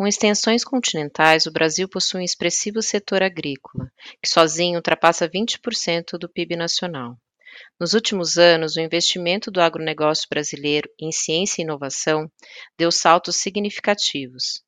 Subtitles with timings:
[0.00, 3.92] Com extensões continentais, o Brasil possui um expressivo setor agrícola,
[4.22, 7.18] que sozinho ultrapassa 20% do PIB nacional.
[7.78, 12.32] Nos últimos anos, o investimento do agronegócio brasileiro em ciência e inovação
[12.78, 14.62] deu saltos significativos.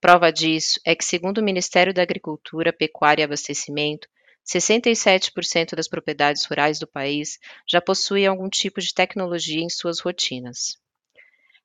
[0.00, 4.08] Prova disso é que, segundo o Ministério da Agricultura, Pecuária e Abastecimento,
[4.44, 7.38] 67% das propriedades rurais do país
[7.70, 10.76] já possuem algum tipo de tecnologia em suas rotinas.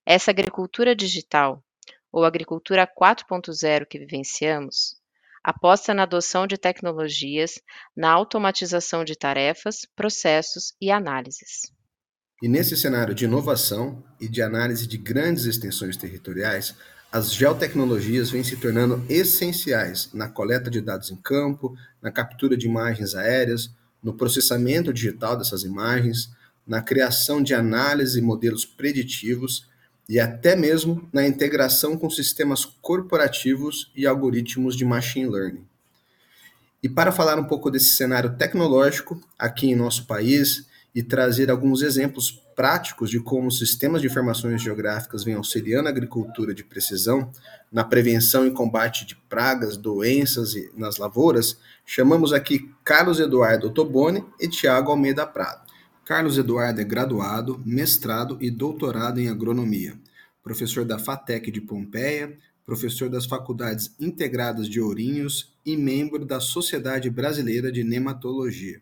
[0.06, 1.64] Essa agricultura digital,
[2.12, 4.96] ou agricultura 4.0 que vivenciamos,
[5.44, 7.60] aposta na adoção de tecnologias,
[7.96, 11.72] na automatização de tarefas, processos e análises.
[12.42, 16.76] E nesse cenário de inovação e de análise de grandes extensões territoriais,
[17.12, 22.68] as geotecnologias vêm se tornando essenciais na coleta de dados em campo, na captura de
[22.68, 23.72] imagens aéreas,
[24.04, 26.30] no processamento digital dessas imagens,
[26.66, 29.68] na criação de análise e modelos preditivos
[30.10, 35.66] e até mesmo na integração com sistemas corporativos e algoritmos de machine learning.
[36.82, 41.82] E para falar um pouco desse cenário tecnológico aqui em nosso país e trazer alguns
[41.82, 47.30] exemplos práticos de como sistemas de informações geográficas vêm auxiliando a agricultura de precisão
[47.72, 54.26] na prevenção e combate de pragas, doenças e nas lavouras, chamamos aqui Carlos Eduardo Toboni
[54.40, 55.67] e Tiago Almeida Prado.
[56.08, 60.00] Carlos Eduardo é graduado, mestrado e doutorado em agronomia,
[60.42, 67.10] professor da FATEC de Pompeia, professor das Faculdades Integradas de Ourinhos e membro da Sociedade
[67.10, 68.82] Brasileira de Nematologia.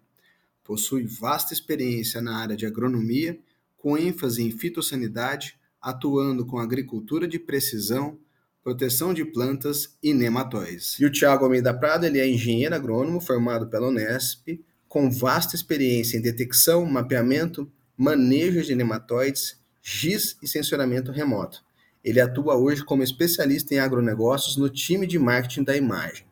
[0.63, 3.39] Possui vasta experiência na área de agronomia
[3.75, 8.19] com ênfase em fitossanidade, atuando com agricultura de precisão,
[8.63, 10.99] proteção de plantas e nematóides.
[10.99, 14.63] E o Tiago Almeida Prado, ele é engenheiro agrônomo formado pela Unesp,
[14.95, 21.61] com vasta experiência em detecção, mapeamento, manejo de nematóides, GIS e sensoramento remoto.
[22.01, 26.25] Ele atua hoje como especialista em agronegócios no time de marketing da imagem.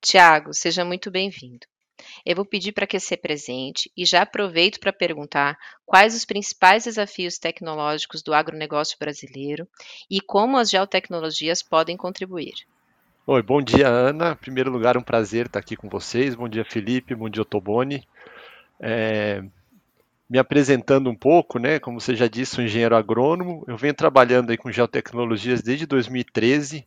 [0.00, 1.68] Tiago, seja muito bem-vindo.
[2.26, 5.56] Eu vou pedir para que se presente e já aproveito para perguntar
[5.86, 9.68] quais os principais desafios tecnológicos do agronegócio brasileiro
[10.10, 12.54] e como as geotecnologias podem contribuir.
[13.30, 14.32] Oi, bom dia, Ana.
[14.32, 16.34] Em primeiro lugar, um prazer estar aqui com vocês.
[16.34, 17.14] Bom dia, Felipe.
[17.14, 18.02] Bom dia, Otoboni.
[18.80, 19.44] É,
[20.30, 21.78] me apresentando um pouco, né?
[21.78, 23.66] Como você já disse, sou engenheiro agrônomo.
[23.68, 26.86] Eu venho trabalhando aí com geotecnologias desde 2013.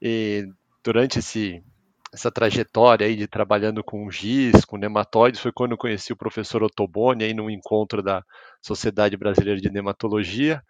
[0.00, 0.48] E
[0.82, 1.62] durante esse
[2.10, 6.62] essa trajetória aí de trabalhando com giz, com nematóides, foi quando eu conheci o professor
[6.62, 8.24] Otoboni aí num encontro da
[8.62, 10.64] Sociedade Brasileira de Nematologia.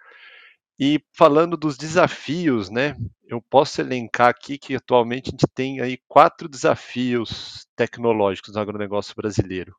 [0.79, 2.95] E falando dos desafios, né,
[3.27, 9.15] eu posso elencar aqui que atualmente a gente tem aí quatro desafios tecnológicos no agronegócio
[9.17, 9.75] brasileiro.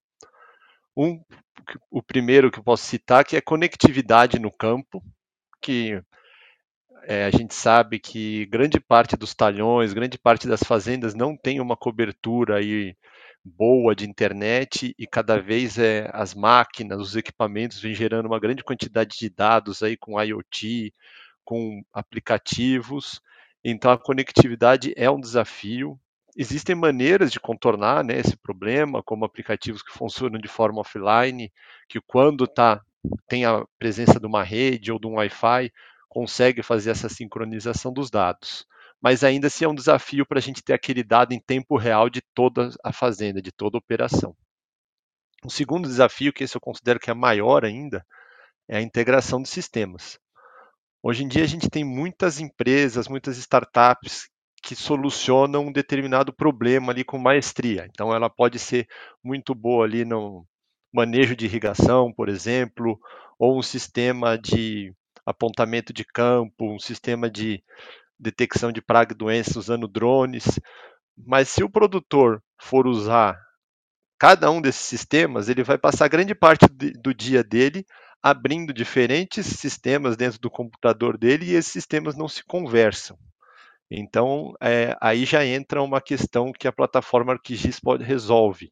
[0.96, 1.22] Um,
[1.92, 5.04] o primeiro que eu posso citar que é conectividade no campo,
[5.62, 6.02] que
[7.04, 11.60] é, a gente sabe que grande parte dos talhões, grande parte das fazendas não tem
[11.62, 12.96] uma cobertura aí
[13.48, 18.64] boa de internet e cada vez é, as máquinas, os equipamentos vêm gerando uma grande
[18.64, 20.94] quantidade de dados aí com IoT,
[21.46, 23.22] com aplicativos.
[23.64, 26.00] Então a conectividade é um desafio.
[26.36, 31.52] Existem maneiras de contornar né, esse problema, como aplicativos que funcionam de forma offline,
[31.90, 32.82] que quando tá,
[33.28, 35.72] tem a presença de uma rede ou de um Wi-Fi,
[36.10, 38.66] consegue fazer essa sincronização dos dados.
[39.02, 42.10] Mas ainda assim é um desafio para a gente ter aquele dado em tempo real
[42.10, 44.36] de toda a fazenda, de toda a operação.
[45.44, 48.06] O segundo desafio, que esse eu considero que é maior ainda,
[48.68, 50.20] é a integração de sistemas.
[51.02, 54.28] Hoje em dia a gente tem muitas empresas, muitas startups
[54.64, 57.88] que solucionam um determinado problema ali com maestria.
[57.90, 58.88] Então ela pode ser
[59.24, 60.46] muito boa ali no
[60.92, 63.00] manejo de irrigação, por exemplo,
[63.38, 64.94] ou um sistema de
[65.26, 67.64] apontamento de campo, um sistema de
[68.20, 70.60] detecção de praga e doenças usando drones.
[71.18, 73.40] Mas se o produtor for usar
[74.20, 77.86] cada um desses sistemas, ele vai passar grande parte do dia dele
[78.22, 83.18] abrindo diferentes sistemas dentro do computador dele e esses sistemas não se conversam.
[83.90, 88.72] Então, é, aí já entra uma questão que a plataforma ArcGIS pode resolve,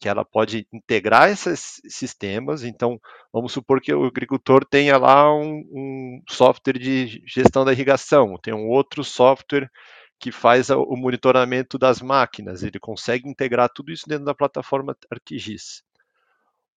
[0.00, 2.64] que ela pode integrar esses sistemas.
[2.64, 2.98] Então,
[3.32, 8.54] vamos supor que o agricultor tenha lá um, um software de gestão da irrigação, tem
[8.54, 9.70] um outro software
[10.18, 12.62] que faz o monitoramento das máquinas.
[12.62, 15.82] Ele consegue integrar tudo isso dentro da plataforma ArcGIS.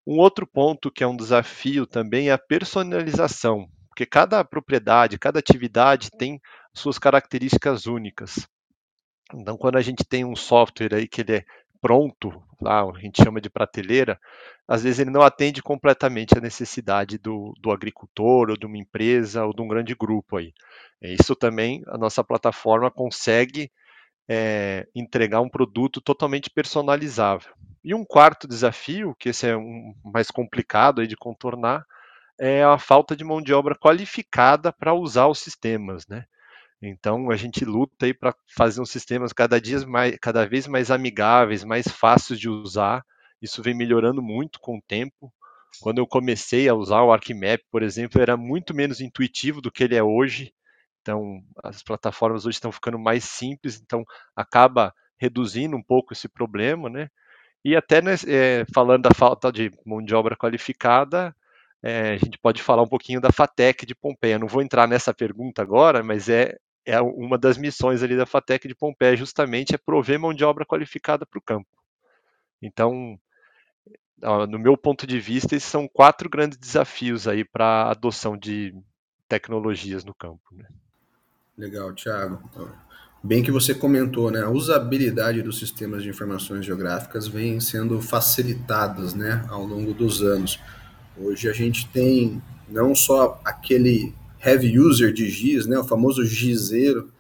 [0.06, 5.40] Um outro ponto que é um desafio também é a personalização, porque cada propriedade, cada
[5.40, 6.42] atividade tem
[6.74, 8.48] suas características únicas.
[9.34, 11.46] Então, quando a gente tem um software aí que ele é
[11.84, 14.18] pronto, lá a gente chama de prateleira,
[14.66, 19.44] às vezes ele não atende completamente a necessidade do, do agricultor ou de uma empresa
[19.46, 20.54] ou de um grande grupo aí.
[21.02, 23.70] É, isso também a nossa plataforma consegue
[24.30, 27.54] é, entregar um produto totalmente personalizável.
[27.84, 31.86] E um quarto desafio, que esse é um mais complicado aí de contornar,
[32.40, 36.24] é a falta de mão de obra qualificada para usar os sistemas, né?
[36.86, 40.92] Então a gente luta aí para fazer uns sistemas cada, dia mais, cada vez mais
[40.92, 43.04] amigáveis, mais fáceis de usar.
[43.42, 45.34] Isso vem melhorando muito com o tempo.
[45.82, 49.84] Quando eu comecei a usar o ArcMap, por exemplo, era muito menos intuitivo do que
[49.84, 50.54] ele é hoje.
[51.02, 54.04] Então as plataformas hoje estão ficando mais simples, então
[54.36, 57.10] acaba reduzindo um pouco esse problema, né?
[57.64, 58.16] E até né,
[58.74, 61.34] falando da falta de mão de obra qualificada,
[61.82, 64.40] é, a gente pode falar um pouquinho da FATEC de Pompeia.
[64.40, 68.68] Não vou entrar nessa pergunta agora, mas é, é uma das missões ali da FATEC
[68.68, 71.70] de Pompeia, justamente é prover mão de obra qualificada para o campo.
[72.62, 73.20] Então,
[74.50, 78.74] no meu ponto de vista, esses são quatro grandes desafios aí para a adoção de
[79.28, 80.42] tecnologias no campo.
[80.52, 80.66] Né?
[81.58, 82.42] Legal, Thiago.
[83.24, 84.42] Bem que você comentou, né?
[84.42, 90.60] A usabilidade dos sistemas de informações geográficas vem sendo facilitadas, né, ao longo dos anos.
[91.18, 94.14] Hoje a gente tem não só aquele
[94.44, 97.12] heavy user de GIS, né, o famoso GISeiro,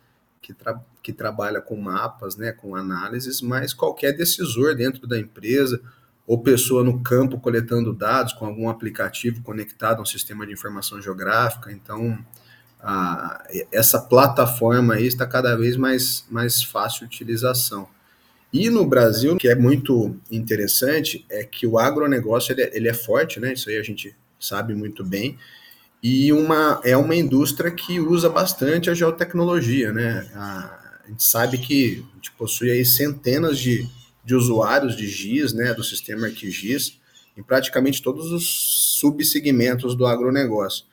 [0.41, 5.81] que, tra que trabalha com mapas, né, com análises, mas qualquer decisor dentro da empresa
[6.25, 11.01] ou pessoa no campo coletando dados com algum aplicativo conectado a um sistema de informação
[11.01, 11.71] geográfica.
[11.71, 12.17] Então,
[12.81, 17.87] a, essa plataforma aí está cada vez mais, mais fácil de utilização.
[18.51, 22.87] E no Brasil, o que é muito interessante é que o agronegócio ele é, ele
[22.87, 23.53] é forte, né?
[23.53, 25.37] Isso aí a gente sabe muito bem.
[26.03, 30.29] E uma, é uma indústria que usa bastante a geotecnologia, né?
[30.35, 33.87] A, a gente sabe que a gente possui aí centenas de,
[34.25, 35.73] de usuários de GIS, né?
[35.73, 36.99] Do sistema ArcGIS,
[37.37, 40.85] em praticamente todos os subsegmentos do agronegócio.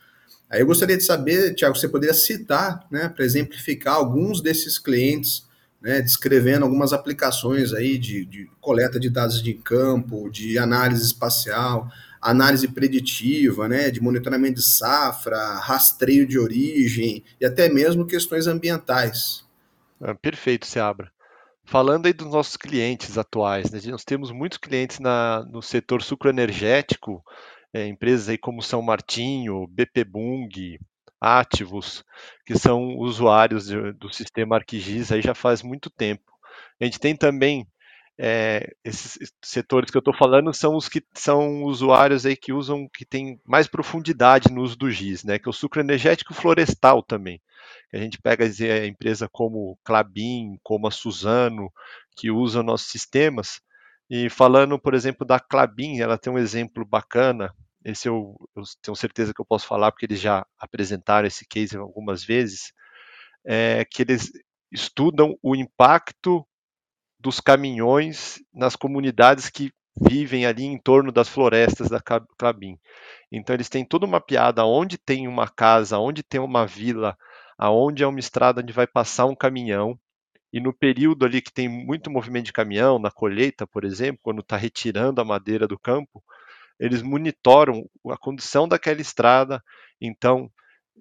[0.48, 5.44] Aí eu gostaria de saber, Tiago, você poderia citar, né, para exemplificar alguns desses clientes,
[5.80, 11.88] né, descrevendo algumas aplicações aí de, de, coleta de dados de campo, de análise espacial,
[12.20, 19.44] análise preditiva, né, de monitoramento de safra, rastreio de origem e até mesmo questões ambientais.
[20.00, 21.10] Ah, perfeito, Seabra.
[21.64, 27.22] Falando aí dos nossos clientes atuais, né, nós temos muitos clientes na, no setor sucroenergético,
[27.72, 30.78] é, empresas aí como São Martinho, BP Bung,
[31.20, 32.02] Ativos,
[32.46, 36.32] que são usuários do sistema ArcGIS aí já faz muito tempo.
[36.80, 37.66] A gente tem também
[38.22, 42.86] é, esses setores que eu estou falando são os que são usuários aí que usam
[42.92, 45.38] que tem mais profundidade no uso do GIS, né?
[45.38, 47.40] Que é o sucro energético florestal também.
[47.90, 51.72] A gente pega a empresa como Clabin, como a Suzano,
[52.14, 53.62] que usam nossos sistemas,
[54.10, 57.54] e falando, por exemplo, da Clabin, ela tem um exemplo bacana.
[57.82, 61.74] Esse eu, eu tenho certeza que eu posso falar, porque eles já apresentaram esse case
[61.74, 62.70] algumas vezes.
[63.46, 64.30] É que eles
[64.70, 66.46] estudam o impacto
[67.20, 72.00] dos caminhões nas comunidades que vivem ali em torno das florestas da
[72.38, 72.78] Clabin.
[73.30, 77.16] Então eles têm tudo mapeado aonde tem uma casa, aonde tem uma vila,
[77.58, 79.98] aonde é uma estrada onde vai passar um caminhão,
[80.52, 84.40] e no período ali que tem muito movimento de caminhão, na colheita, por exemplo, quando
[84.40, 86.22] está retirando a madeira do campo,
[86.78, 89.62] eles monitoram a condição daquela estrada.
[90.00, 90.50] Então,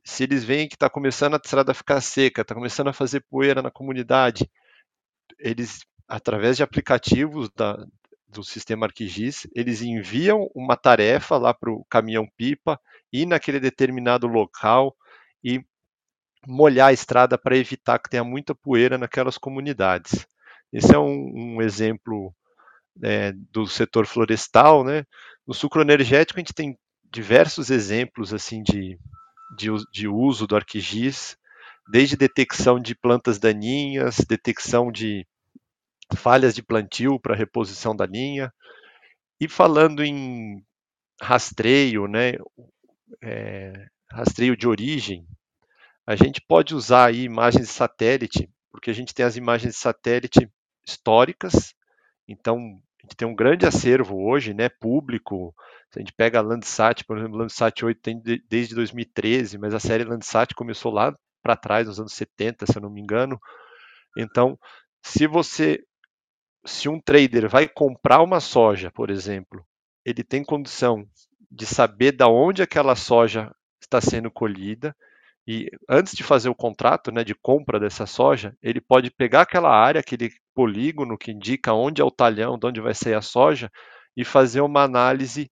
[0.04, 3.26] se eles veem que está começando a estrada a ficar seca, está começando a fazer
[3.30, 4.48] poeira na comunidade,
[5.40, 5.80] eles,
[6.10, 7.86] através de aplicativos da,
[8.28, 12.80] do sistema ArcGIS, eles enviam uma tarefa lá para o caminhão-pipa,
[13.14, 14.96] ir naquele determinado local
[15.44, 15.64] e
[16.48, 20.28] molhar a estrada para evitar que tenha muita poeira naquelas comunidades.
[20.74, 22.34] Esse é um, um exemplo
[23.04, 25.06] é, do setor florestal, né?
[25.46, 26.78] No sucro energético a gente tem
[27.12, 28.98] diversos exemplos assim de,
[29.58, 31.38] de, de uso do ArcGIS,
[31.90, 35.26] desde detecção de plantas daninhas, detecção de
[36.16, 38.52] falhas de plantio para reposição da linha,
[39.40, 40.64] e falando em
[41.22, 42.34] rastreio, né,
[43.22, 45.26] é, rastreio de origem,
[46.06, 49.80] a gente pode usar aí imagens de satélite, porque a gente tem as imagens de
[49.80, 50.50] satélite
[50.86, 51.74] históricas,
[52.28, 55.54] então a gente tem um grande acervo hoje, né, público.
[55.92, 59.74] Se a gente pega a Landsat, por exemplo, Landsat 8 tem de, desde 2013, mas
[59.74, 63.40] a série Landsat começou lá para trás, nos anos 70, se eu não me engano.
[64.18, 64.60] Então,
[65.02, 65.80] se você
[66.70, 69.66] se um trader vai comprar uma soja, por exemplo,
[70.06, 71.08] ele tem condição
[71.52, 74.96] de saber da onde aquela soja está sendo colhida,
[75.48, 79.72] E antes de fazer o contrato né, de compra dessa soja, ele pode pegar aquela
[79.76, 83.70] área, aquele polígono que indica onde é o talhão, de onde vai sair a soja,
[84.16, 85.50] e fazer uma análise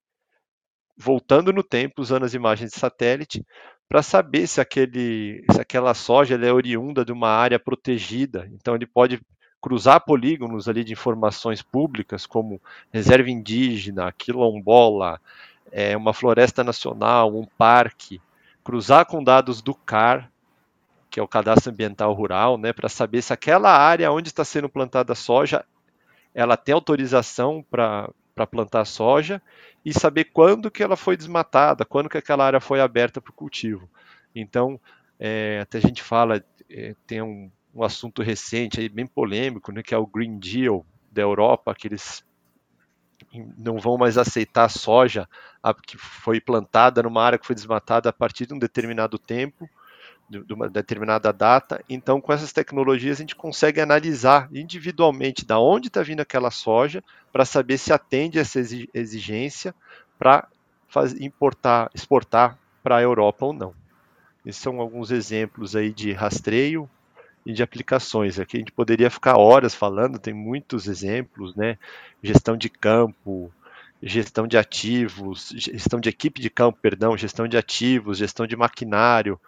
[0.97, 3.43] voltando no tempo, usando as imagens de satélite,
[3.87, 8.47] para saber se, aquele, se aquela soja é oriunda de uma área protegida.
[8.53, 9.19] Então ele pode
[9.61, 12.61] cruzar polígonos ali de informações públicas, como
[12.91, 15.19] reserva indígena, quilombola,
[15.71, 18.21] é, uma floresta nacional, um parque,
[18.63, 20.31] cruzar com dados do CAR,
[21.09, 24.69] que é o Cadastro Ambiental Rural, né, para saber se aquela área onde está sendo
[24.69, 25.65] plantada soja,
[26.33, 28.11] ela tem autorização para
[28.51, 29.41] plantar soja
[29.83, 33.33] e saber quando que ela foi desmatada, quando que aquela área foi aberta para o
[33.33, 33.89] cultivo.
[34.35, 34.79] Então,
[35.19, 39.83] é, até a gente fala, é, tem um, um assunto recente, aí, bem polêmico, né,
[39.83, 42.25] que é o Green Deal da Europa, que eles
[43.57, 45.29] não vão mais aceitar soja
[45.85, 49.69] que foi plantada numa área que foi desmatada a partir de um determinado tempo,
[50.29, 51.83] de uma determinada data.
[51.87, 57.03] Então, com essas tecnologias, a gente consegue analisar individualmente da onde está vindo aquela soja
[57.31, 58.59] para saber se atende essa
[58.93, 59.75] exigência
[60.17, 60.47] para
[61.19, 63.73] importar, exportar para a Europa ou não.
[64.45, 66.89] Esses são alguns exemplos aí de rastreio
[67.47, 68.37] e de aplicações.
[68.37, 71.77] Aqui a gente poderia ficar horas falando, tem muitos exemplos, né?
[72.21, 73.49] Gestão de campo,
[74.03, 79.39] gestão de ativos, gestão de equipe de campo, perdão, gestão de ativos, gestão de maquinário.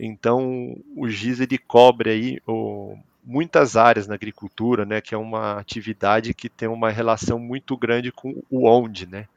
[0.00, 5.58] Então, o GIS ele cobre aí o, muitas áreas na agricultura, né, que é uma
[5.60, 9.28] atividade que tem uma relação muito grande com o onde, né?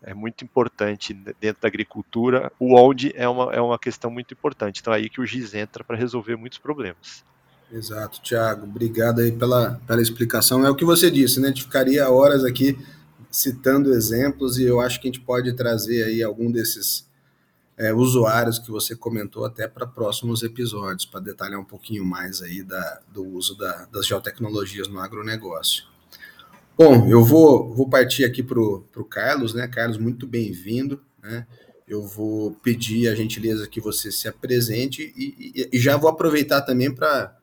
[0.00, 2.52] É muito importante dentro da agricultura.
[2.60, 4.80] O onde é uma, é uma questão muito importante.
[4.80, 7.24] Então, é aí que o GIS entra para resolver muitos problemas.
[7.72, 8.66] Exato, Tiago.
[8.66, 10.64] Obrigado aí pela, pela explicação.
[10.64, 11.48] É o que você disse, né?
[11.48, 12.78] A gente ficaria horas aqui
[13.30, 17.08] citando exemplos e eu acho que a gente pode trazer aí algum desses
[17.76, 22.62] é, usuários que você comentou até para próximos episódios, para detalhar um pouquinho mais aí
[22.62, 25.84] da, do uso da, das geotecnologias no agronegócio.
[26.76, 29.66] Bom, eu vou, vou partir aqui para o Carlos, né?
[29.66, 31.46] Carlos, muito bem-vindo, né?
[31.86, 36.62] Eu vou pedir a gentileza que você se apresente e, e, e já vou aproveitar
[36.62, 37.36] também para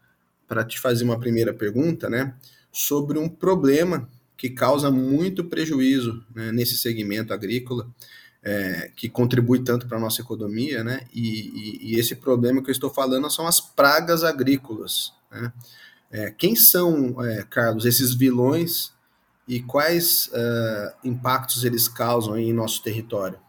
[0.51, 2.33] para te fazer uma primeira pergunta, né,
[2.73, 7.87] sobre um problema que causa muito prejuízo né, nesse segmento agrícola,
[8.43, 12.69] é, que contribui tanto para a nossa economia, né, e, e, e, esse problema que
[12.69, 15.13] eu estou falando são as pragas agrícolas.
[15.31, 15.53] Né.
[16.11, 18.91] É, quem são, é, Carlos, esses vilões
[19.47, 23.39] e quais uh, impactos eles causam em nosso território?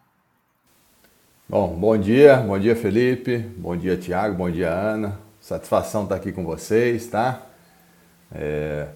[1.48, 6.30] Bom, bom dia, bom dia Felipe, bom dia Tiago, bom dia Ana, Satisfação estar aqui
[6.30, 7.42] com vocês, tá?
[8.32, 8.86] É,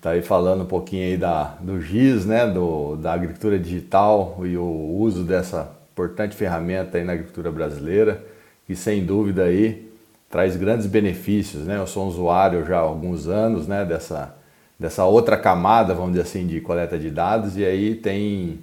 [0.00, 2.46] tá aí falando um pouquinho aí da, do GIS, né?
[2.46, 8.24] Do, da agricultura digital e o uso dessa importante ferramenta aí na agricultura brasileira,
[8.66, 9.92] que sem dúvida aí
[10.30, 11.76] traz grandes benefícios, né?
[11.76, 13.84] Eu sou um usuário já há alguns anos, né?
[13.84, 14.34] Dessa,
[14.78, 18.60] dessa outra camada, vamos dizer assim, de coleta de dados e aí tem,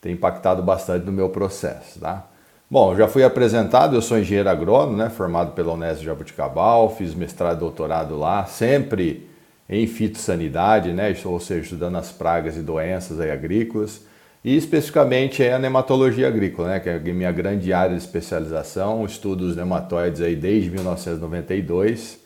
[0.00, 2.26] tem impactado bastante no meu processo, tá?
[2.70, 7.58] Bom, já fui apresentado, eu sou engenheiro agrônomo, né, formado pela de Jabuticabal, fiz mestrado
[7.58, 9.28] e doutorado lá, sempre
[9.68, 14.02] em fitossanidade, né, ou seja, estudando as pragas e doenças aí agrícolas,
[14.42, 19.44] e especificamente a nematologia agrícola, né, que é a minha grande área de especialização, estudo
[19.44, 22.18] os nematóides aí desde 1992,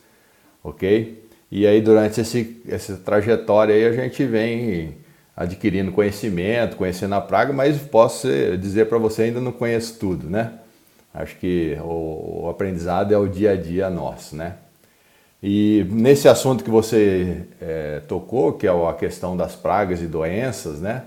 [0.63, 1.27] ok?
[1.51, 4.97] E aí durante esse, essa trajetória aí a gente vem
[5.39, 8.27] adquirindo conhecimento, conhecendo a praga, mas posso
[8.57, 10.51] dizer para você ainda não conheço tudo, né?
[11.13, 14.55] Acho que o, aprendizado é o dia a dia nosso, né?
[15.41, 20.81] E nesse assunto que você é, tocou, que é a questão das pragas e doenças,
[20.81, 21.03] né?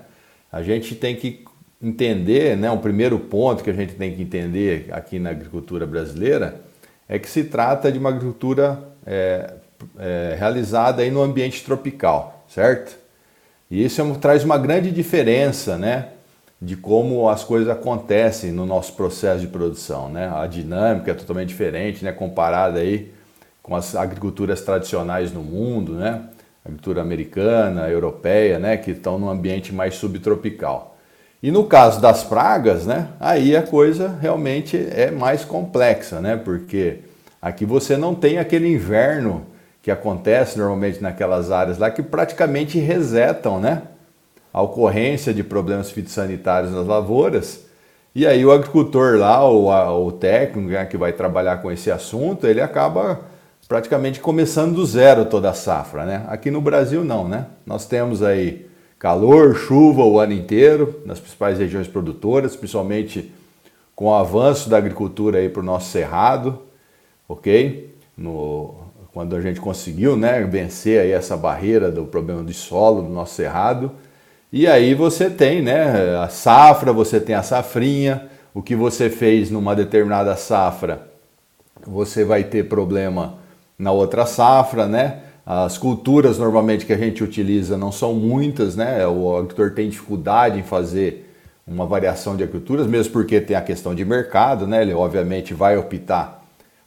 [0.51, 1.45] A gente tem que
[1.83, 2.71] entender, né?
[2.71, 6.59] O primeiro ponto que a gente tem que entender aqui na agricultura brasileira
[7.07, 9.53] é que se trata de uma agricultura é,
[9.99, 13.02] é, realizada aí no ambiente tropical, certo?
[13.73, 16.09] E isso é, traz uma grande diferença, né?
[16.61, 20.31] De como as coisas acontecem no nosso processo de produção, né?
[20.31, 22.13] A dinâmica é totalmente diferente, né?
[22.13, 23.11] Comparada aí
[23.63, 26.21] com as agriculturas tradicionais no mundo, né?
[26.63, 28.77] Agricultura americana, europeia, né?
[28.77, 30.99] Que estão num ambiente mais subtropical.
[31.43, 33.09] E no caso das pragas, né?
[33.19, 36.37] Aí a coisa realmente é mais complexa, né?
[36.37, 36.99] Porque
[37.41, 39.47] aqui você não tem aquele inverno
[39.83, 43.83] que acontece normalmente naquelas áreas lá que praticamente resetam né,
[44.53, 47.65] a ocorrência de problemas fitossanitários nas lavouras.
[48.15, 51.91] E aí o agricultor lá, ou a, o técnico né, que vai trabalhar com esse
[51.91, 53.21] assunto, ele acaba
[53.67, 56.05] praticamente começando do zero toda a safra.
[56.05, 56.25] Né?
[56.29, 57.47] Aqui no Brasil não, né?
[57.67, 58.67] Nós temos aí
[58.99, 63.33] calor, chuva o ano inteiro nas principais regiões produtoras, principalmente
[63.97, 66.61] com o avanço da agricultura aí para o nosso cerrado,
[67.29, 67.93] ok?
[68.17, 68.82] No,
[69.13, 73.35] quando a gente conseguiu né, vencer aí essa barreira do problema de solo do nosso
[73.35, 73.93] cerrado.
[74.51, 79.51] E aí você tem né, a safra, você tem a safrinha, o que você fez
[79.51, 81.09] numa determinada safra,
[81.87, 83.39] você vai ter problema
[83.79, 85.21] na outra safra, né?
[85.45, 89.07] As culturas normalmente que a gente utiliza não são muitas, né?
[89.07, 91.29] O agricultor tem dificuldade em fazer
[91.67, 94.83] uma variação de agriculturas, mesmo porque tem a questão de mercado, né?
[94.83, 96.42] Ele obviamente vai optar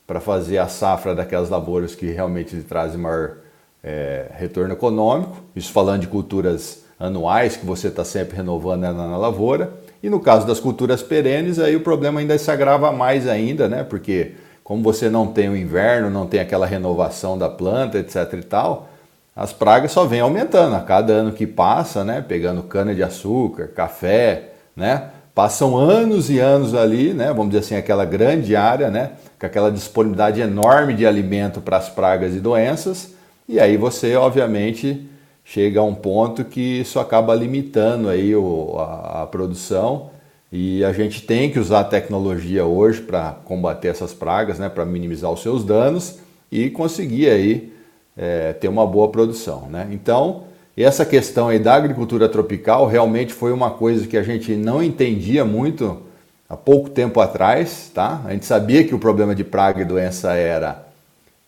[0.06, 3.38] para fazer a safra daquelas lavouras que realmente trazem maior
[3.84, 5.38] é, retorno econômico.
[5.56, 9.72] Isso falando de culturas anuais que você está sempre renovando né, na lavoura.
[10.02, 13.84] E no caso das culturas perenes, aí o problema ainda se agrava mais ainda, né?
[13.84, 14.34] Porque
[14.64, 18.90] como você não tem o inverno, não tem aquela renovação da planta, etc e tal,
[19.36, 22.24] as pragas só vêm aumentando a cada ano que passa, né?
[22.26, 25.10] Pegando cana de açúcar, café, né?
[25.34, 27.28] Passam anos e anos ali, né?
[27.28, 29.12] Vamos dizer assim, aquela grande área, né?
[29.40, 33.14] Com aquela disponibilidade enorme de alimento para as pragas e doenças.
[33.48, 35.08] E aí você, obviamente,
[35.44, 40.10] chega a um ponto que isso acaba limitando aí o, a, a produção
[40.52, 44.86] e a gente tem que usar a tecnologia hoje para combater essas pragas, né, para
[44.86, 46.20] minimizar os seus danos
[46.52, 47.74] e conseguir aí
[48.16, 49.68] é, ter uma boa produção.
[49.70, 49.90] Né?
[49.92, 50.46] Então,
[50.78, 55.44] essa questão aí da agricultura tropical realmente foi uma coisa que a gente não entendia
[55.44, 56.04] muito
[56.50, 57.92] há pouco tempo atrás.
[57.94, 58.22] Tá?
[58.26, 60.88] A gente sabia que o problema de praga e doença era,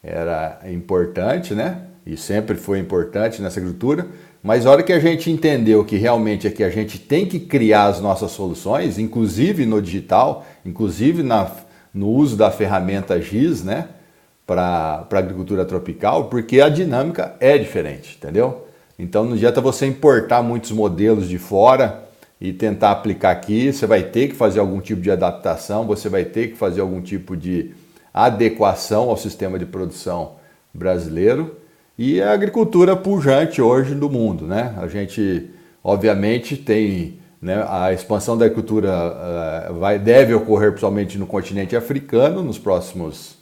[0.04, 1.82] era importante, né?
[2.08, 4.08] e sempre foi importante nessa agricultura,
[4.42, 7.38] mas a hora que a gente entendeu que realmente é que a gente tem que
[7.38, 11.51] criar as nossas soluções, inclusive no digital, inclusive na,
[11.94, 13.89] no uso da ferramenta GIS, né,
[14.46, 18.66] para a agricultura tropical, porque a dinâmica é diferente, entendeu?
[18.98, 22.07] Então não adianta você importar muitos modelos de fora
[22.39, 26.24] e tentar aplicar aqui, você vai ter que fazer algum tipo de adaptação, você vai
[26.24, 27.72] ter que fazer algum tipo de
[28.13, 30.36] adequação ao sistema de produção
[30.74, 31.56] brasileiro
[31.98, 34.46] e a agricultura pujante hoje do mundo.
[34.46, 34.75] Né?
[34.77, 35.50] A gente,
[35.84, 38.91] obviamente, tem né, a expansão da agricultura
[39.70, 43.38] uh, vai, deve ocorrer principalmente no continente africano nos próximos,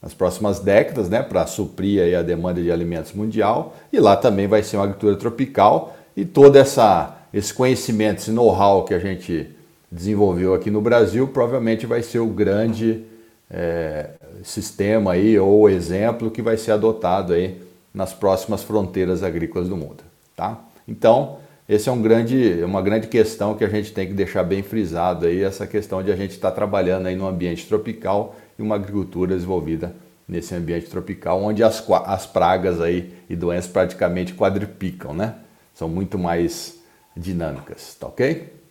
[0.00, 3.76] nas próximas décadas, né, para suprir aí a demanda de alimentos mundial.
[3.92, 8.84] E lá também vai ser uma agricultura tropical e todo essa, esse conhecimento, esse know-how
[8.84, 9.48] que a gente
[9.90, 13.04] desenvolveu aqui no Brasil, provavelmente vai ser o grande
[13.50, 14.10] é,
[14.42, 17.60] sistema aí ou exemplo que vai ser adotado aí
[17.92, 20.02] nas próximas fronteiras agrícolas do mundo.
[20.34, 20.58] Tá?
[20.88, 21.36] Então,
[21.68, 25.26] esse é um grande, uma grande questão que a gente tem que deixar bem frisado
[25.26, 28.74] aí, essa questão de a gente estar tá trabalhando aí no ambiente tropical e uma
[28.74, 29.94] agricultura desenvolvida
[30.26, 35.34] nesse ambiente tropical, onde as, as pragas aí e doenças praticamente quadriplicam, né?
[35.74, 36.81] São muito mais
[37.16, 38.62] dinâmicas, tá ok?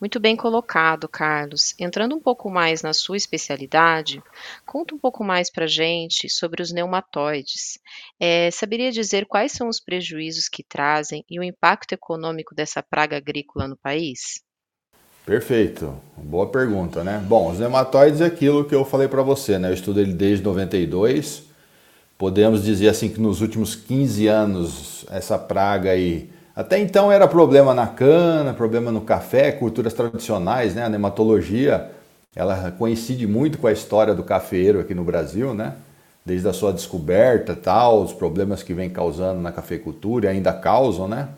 [0.00, 1.74] Muito bem colocado, Carlos.
[1.78, 4.22] Entrando um pouco mais na sua especialidade,
[4.64, 7.78] conta um pouco mais para gente sobre os neumatoides.
[8.18, 13.18] É, saberia dizer quais são os prejuízos que trazem e o impacto econômico dessa praga
[13.18, 14.42] agrícola no país?
[15.26, 17.22] Perfeito, boa pergunta, né?
[17.28, 19.68] Bom, os nematóides é aquilo que eu falei para você, né?
[19.68, 21.42] Eu estudo ele desde 92.
[22.16, 27.72] Podemos dizer assim que nos últimos 15 anos essa praga aí até então era problema
[27.72, 30.84] na cana, problema no café, culturas tradicionais, né?
[30.84, 31.90] A nematologia,
[32.34, 35.74] ela coincide muito com a história do cafeiro aqui no Brasil, né?
[36.26, 41.08] Desde a sua descoberta, tal, os problemas que vem causando na cafeicultura e ainda causam,
[41.08, 41.28] né?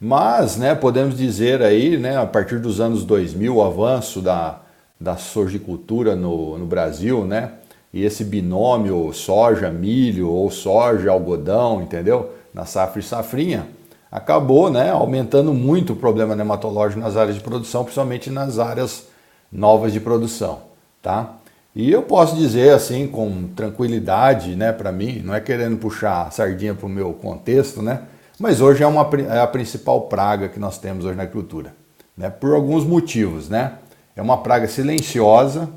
[0.00, 4.60] Mas, né, podemos dizer aí, né, a partir dos anos 2000, o avanço da,
[4.98, 7.50] da sojicultura no, no Brasil, né?
[7.92, 12.32] E esse binômio soja, milho ou soja, algodão, entendeu?
[12.54, 13.66] Na safra e safrinha,
[14.10, 19.06] acabou né, aumentando muito o problema nematológico nas áreas de produção, principalmente nas áreas
[19.52, 20.60] novas de produção.
[21.02, 21.34] Tá?
[21.74, 26.30] E eu posso dizer assim com tranquilidade, né, para mim, não é querendo puxar a
[26.30, 28.02] sardinha para o meu contexto, né,
[28.38, 31.74] mas hoje é, uma, é a principal praga que nós temos hoje na agricultura,
[32.16, 33.48] né, por alguns motivos.
[33.48, 33.72] Né?
[34.16, 35.68] É uma praga silenciosa,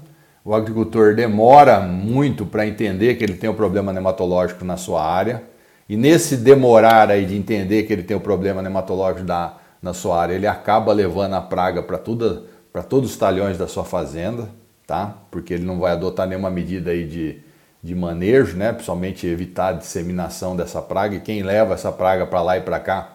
[0.43, 5.43] o agricultor demora muito para entender que ele tem um problema nematológico na sua área,
[5.91, 10.21] e nesse demorar aí de entender que ele tem o problema nematológico da, na sua
[10.21, 14.47] área, ele acaba levando a praga para todos os talhões da sua fazenda,
[14.87, 15.13] tá?
[15.29, 17.41] Porque ele não vai adotar nenhuma medida aí de,
[17.83, 18.71] de manejo, né?
[18.71, 21.17] Principalmente evitar a disseminação dessa praga.
[21.17, 23.09] E quem leva essa praga para lá e para cá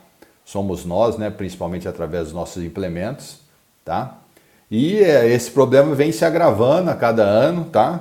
[0.44, 1.30] somos nós, né?
[1.30, 3.38] Principalmente através dos nossos implementos,
[3.86, 4.18] tá?
[4.70, 8.00] E é, esse problema vem se agravando a cada ano, tá?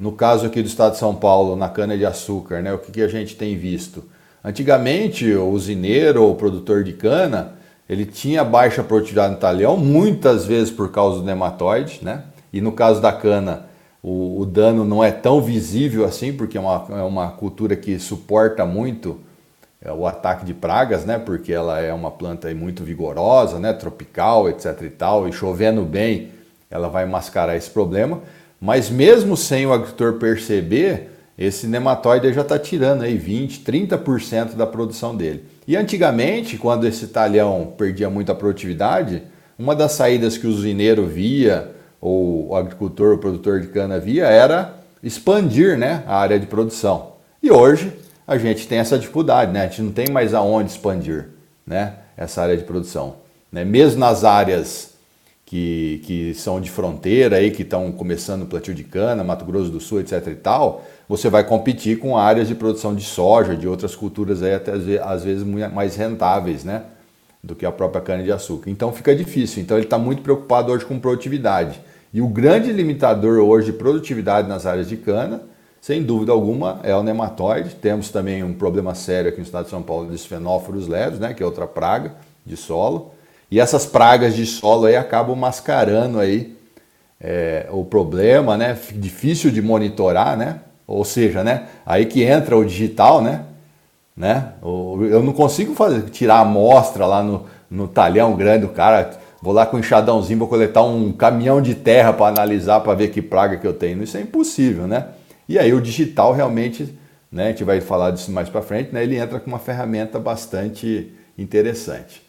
[0.00, 2.74] No caso aqui do estado de São Paulo, na cana-de-açúcar, né?
[2.74, 4.15] O que, que a gente tem visto?
[4.46, 7.54] Antigamente, o usineiro ou o produtor de cana,
[7.90, 12.22] ele tinha baixa produtividade no talhão, muitas vezes por causa do nematóide, né?
[12.52, 13.66] E no caso da cana,
[14.00, 17.98] o, o, dano não é tão visível assim, porque é uma, é uma cultura que
[17.98, 19.18] suporta muito
[19.82, 21.18] é, o ataque de pragas, né?
[21.18, 23.72] Porque ela é uma planta muito vigorosa, né?
[23.72, 26.30] Tropical, etc e tal, e chovendo bem,
[26.70, 28.20] ela vai mascarar esse problema.
[28.60, 34.66] Mas mesmo sem o agricultor perceber, esse nematóide já está tirando aí 20, 30% da
[34.66, 35.44] produção dele.
[35.68, 39.22] E antigamente, quando esse talhão perdia muita produtividade,
[39.58, 44.26] uma das saídas que o usineiro via, ou o agricultor, o produtor de cana via,
[44.26, 47.12] era expandir né, a área de produção.
[47.42, 47.92] E hoje
[48.26, 49.60] a gente tem essa dificuldade, né?
[49.60, 51.28] a gente não tem mais aonde expandir
[51.66, 53.16] né, essa área de produção.
[53.52, 53.64] Né?
[53.64, 54.96] Mesmo nas áreas
[55.44, 59.70] que, que são de fronteira, aí, que estão começando o plantio de cana, Mato Grosso
[59.70, 60.26] do Sul, etc.
[60.26, 64.54] e tal, você vai competir com áreas de produção de soja, de outras culturas aí
[64.54, 66.82] até às vezes mais rentáveis, né?
[67.42, 68.70] Do que a própria cana-de-açúcar.
[68.70, 69.62] Então fica difícil.
[69.62, 71.80] Então ele está muito preocupado hoje com produtividade.
[72.12, 75.42] E o grande limitador hoje de produtividade nas áreas de cana,
[75.80, 77.76] sem dúvida alguma, é o nematóide.
[77.76, 81.34] Temos também um problema sério aqui no estado de São Paulo dos fenóforos leves, né?
[81.34, 82.14] Que é outra praga
[82.44, 83.12] de solo.
[83.48, 86.56] E essas pragas de solo aí acabam mascarando aí
[87.20, 88.76] é, o problema, né?
[88.94, 90.60] Difícil de monitorar, né?
[90.86, 91.66] Ou seja, né?
[91.84, 93.44] Aí que entra o digital, né?
[94.16, 94.52] né?
[94.62, 99.10] Eu não consigo fazer, tirar a amostra lá no, no talhão grande do cara.
[99.42, 103.08] Vou lá com um enxadãozinho, vou coletar um caminhão de terra para analisar, para ver
[103.08, 104.02] que praga que eu tenho.
[104.02, 105.08] Isso é impossível, né?
[105.48, 106.96] E aí o digital realmente,
[107.30, 107.46] né?
[107.46, 109.02] A gente vai falar disso mais para frente, né?
[109.02, 112.22] Ele entra com uma ferramenta bastante interessante.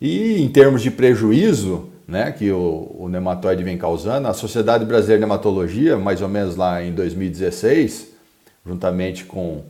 [0.00, 5.18] E em termos de prejuízo, né, que o, o nematóide vem causando, a Sociedade Brasileira
[5.18, 8.08] de Nematologia, mais ou menos lá em 2016,
[8.64, 9.62] juntamente com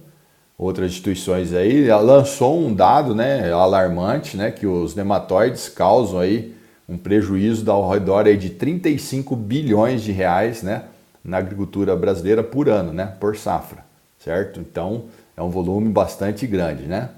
[0.58, 6.54] outras instituições aí, lançou um dado, né, alarmante, né, que os nematóides causam aí
[6.88, 10.84] um prejuízo ao redor aí de 35 bilhões de reais, né,
[11.24, 13.84] na agricultura brasileira por ano, né, por safra,
[14.18, 14.60] certo?
[14.60, 15.04] Então
[15.36, 17.10] é um volume bastante grande, né?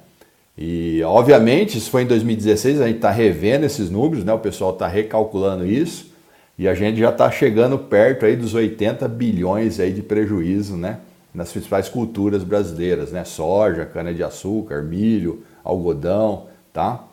[0.60, 4.32] E, obviamente, isso foi em 2016, a gente está revendo esses números, né?
[4.32, 6.12] o pessoal está recalculando isso,
[6.58, 10.98] e a gente já está chegando perto aí dos 80 bilhões aí de prejuízo né?
[11.32, 13.22] nas principais culturas brasileiras, né?
[13.22, 17.04] soja, cana-de-açúcar, milho, algodão, tá?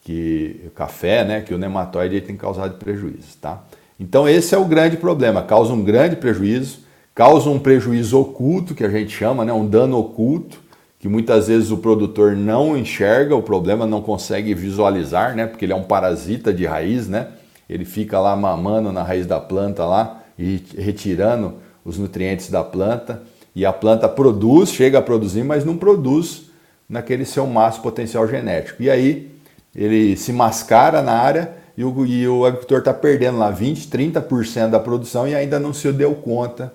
[0.00, 1.42] que o café, né?
[1.42, 3.36] que o nematóide tem causado prejuízo.
[3.38, 3.62] Tá?
[4.00, 6.78] Então esse é o grande problema, causa um grande prejuízo,
[7.14, 9.52] causa um prejuízo oculto, que a gente chama, né?
[9.52, 10.64] um dano oculto,
[10.98, 15.46] que muitas vezes o produtor não enxerga o problema, não consegue visualizar, né?
[15.46, 17.28] Porque ele é um parasita de raiz, né?
[17.68, 21.54] Ele fica lá mamando na raiz da planta lá e retirando
[21.84, 23.22] os nutrientes da planta
[23.54, 26.50] e a planta produz, chega a produzir, mas não produz
[26.88, 28.82] naquele seu máximo potencial genético.
[28.82, 29.30] E aí
[29.74, 34.70] ele se mascara na área e o, e o agricultor está perdendo lá 20, 30%
[34.70, 36.72] da produção e ainda não se deu conta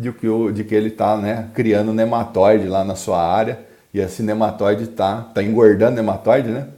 [0.00, 3.58] de que, de que ele está né, criando nematóide lá na sua área
[3.92, 6.68] e esse nematóide está tá engordando o nematóide, né?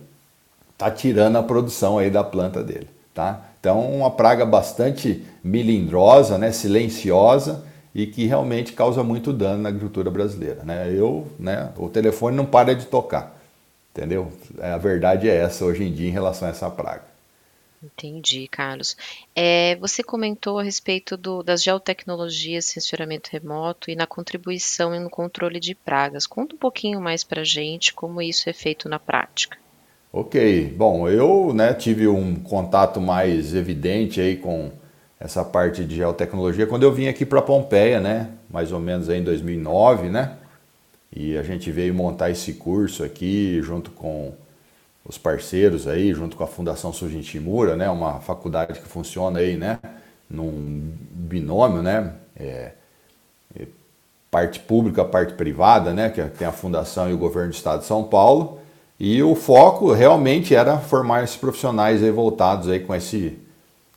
[0.72, 3.40] Está tirando a produção aí da planta dele, tá?
[3.60, 10.10] Então, uma praga bastante melindrosa, né, silenciosa e que realmente causa muito dano na agricultura
[10.10, 10.92] brasileira, né?
[10.92, 13.38] Eu, né, o telefone não para de tocar,
[13.94, 14.32] entendeu?
[14.60, 17.11] A verdade é essa hoje em dia em relação a essa praga.
[17.82, 18.96] Entendi, Carlos.
[19.34, 25.58] É, você comentou a respeito do, das geotecnologias, sensoramento remoto e na contribuição no controle
[25.58, 26.26] de pragas.
[26.26, 29.58] Conta um pouquinho mais para gente como isso é feito na prática.
[30.12, 34.70] Ok, bom, eu né, tive um contato mais evidente aí com
[35.18, 39.20] essa parte de geotecnologia quando eu vim aqui para Pompeia, né, mais ou menos aí
[39.20, 40.36] em 2009, né,
[41.10, 44.34] e a gente veio montar esse curso aqui junto com
[45.04, 49.56] os parceiros aí, junto com a Fundação Sujin Mura, né, uma faculdade que funciona aí,
[49.56, 49.78] né,
[50.30, 52.72] num binômio, né, é,
[53.58, 53.66] é,
[54.30, 57.86] parte pública, parte privada, né, que tem a Fundação e o Governo do Estado de
[57.86, 58.60] São Paulo,
[58.98, 63.36] e o foco realmente era formar esses profissionais aí voltados aí com esse,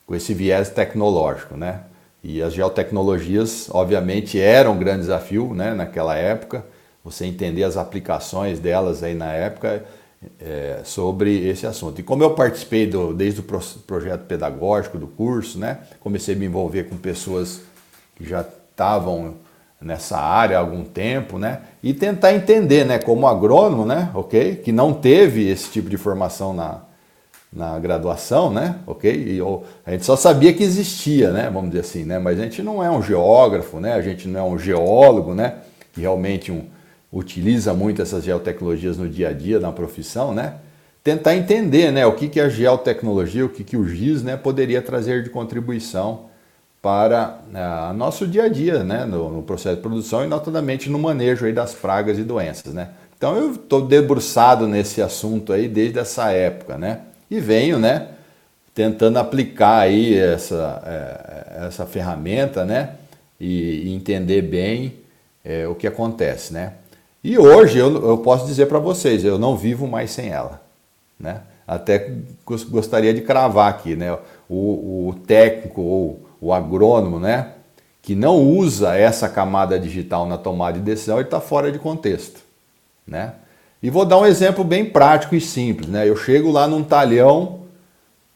[0.04, 1.82] com esse viés tecnológico, né,
[2.22, 6.66] e as geotecnologias, obviamente, eram um grande desafio, né, naquela época,
[7.04, 9.84] você entender as aplicações delas aí na época,
[10.40, 12.00] é, sobre esse assunto.
[12.00, 16.38] E como eu participei do, desde o pro, projeto pedagógico do curso, né, comecei a
[16.38, 17.60] me envolver com pessoas
[18.14, 19.34] que já estavam
[19.80, 24.72] nessa área há algum tempo, né, e tentar entender, né, como agrônomo, né, ok, que
[24.72, 26.80] não teve esse tipo de formação na,
[27.52, 31.82] na graduação, né, ok, e eu, a gente só sabia que existia, né, vamos dizer
[31.82, 34.58] assim, né, mas a gente não é um geógrafo, né, a gente não é um
[34.58, 35.56] geólogo, né,
[35.92, 36.64] que realmente um
[37.16, 40.56] utiliza muito essas geotecnologias no dia a dia, na profissão, né?
[41.02, 44.82] Tentar entender né, o que, que a geotecnologia, o que, que o GIS né, poderia
[44.82, 46.26] trazer de contribuição
[46.82, 47.40] para
[47.90, 51.46] o nosso dia a dia, né, no, no, processo de produção e notadamente no manejo
[51.46, 52.90] aí das pragas e doenças, né.
[53.16, 57.00] Então eu estou debruçado nesse assunto aí desde essa época, né,
[57.30, 58.08] e venho, né,
[58.74, 62.90] tentando aplicar aí essa, é, essa ferramenta, né,
[63.40, 64.94] e, e entender bem
[65.44, 66.74] é, o que acontece, né.
[67.26, 70.62] E hoje eu, eu posso dizer para vocês, eu não vivo mais sem ela,
[71.18, 71.40] né.
[71.66, 72.12] Até
[72.70, 74.16] gostaria de cravar aqui, né,
[74.48, 77.54] o, o técnico ou o agrônomo, né,
[78.00, 82.40] que não usa essa camada digital na tomada de decisão, ele está fora de contexto,
[83.04, 83.32] né?
[83.82, 86.08] E vou dar um exemplo bem prático e simples, né?
[86.08, 87.62] Eu chego lá num talhão,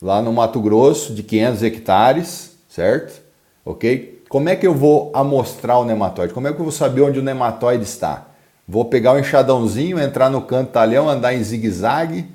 [0.03, 3.23] lá no Mato Grosso, de 500 hectares, certo?
[3.65, 4.25] Ok?
[4.29, 6.35] Como é que eu vou amostrar o nematóide?
[6.35, 8.30] Como é que eu vou saber onde o nematóide está?
[8.71, 12.27] Vou pegar o enxadãozinho, entrar no canto talhão, andar em zigue-zague,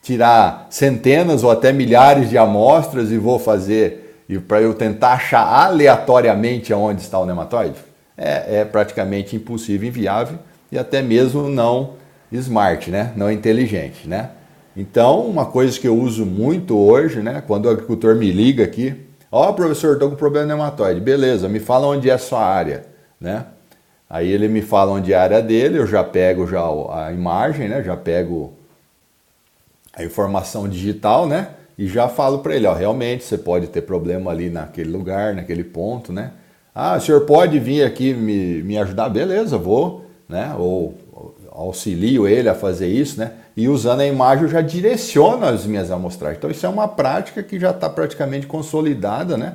[0.00, 5.42] tirar centenas ou até milhares de amostras e vou fazer e para eu tentar achar
[5.42, 7.74] aleatoriamente aonde está o nematóide,
[8.16, 10.38] é, é, praticamente impossível, inviável
[10.70, 11.94] e até mesmo não
[12.30, 13.12] smart, né?
[13.16, 14.08] não inteligente.
[14.08, 14.30] Né?
[14.76, 17.42] Então, uma coisa que eu uso muito hoje, né?
[17.44, 18.94] quando o agricultor me liga aqui,
[19.32, 22.84] ó oh, professor, estou com problema nematóide, beleza, me fala onde é a sua área.
[23.20, 23.44] Né?
[24.10, 27.68] Aí ele me fala onde é a área dele, eu já pego já a imagem,
[27.68, 27.82] né?
[27.82, 28.52] já pego
[29.94, 31.54] a informação digital, né?
[31.80, 35.64] e já falo para ele, ó, realmente você pode ter problema ali naquele lugar, naquele
[35.64, 36.32] ponto, né?
[36.74, 39.08] Ah, o senhor pode vir aqui me, me ajudar?
[39.08, 40.54] Beleza, vou, né?
[40.58, 40.94] Ou
[41.50, 43.32] auxilio ele a fazer isso, né?
[43.56, 46.36] E usando a imagem eu já direciono as minhas amostragens.
[46.36, 49.54] Então isso é uma prática que já está praticamente consolidada, né?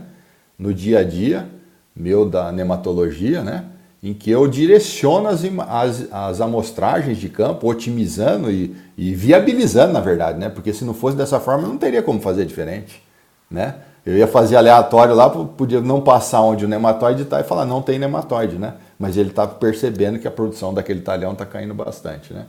[0.58, 1.48] No dia a dia
[1.96, 3.66] meu da nematologia, né?
[4.02, 10.00] Em que eu direciono as, as, as amostragens de campo, otimizando e, e, viabilizando, na
[10.00, 10.50] verdade, né?
[10.50, 13.02] Porque se não fosse dessa forma, eu não teria como fazer diferente,
[13.50, 13.76] né?
[14.06, 17.82] Eu ia fazer aleatório lá, podia não passar onde o nematóide está e falar, não
[17.82, 18.76] tem nematóide, né?
[19.00, 22.46] Mas ele está percebendo que a produção daquele talhão está caindo bastante, né?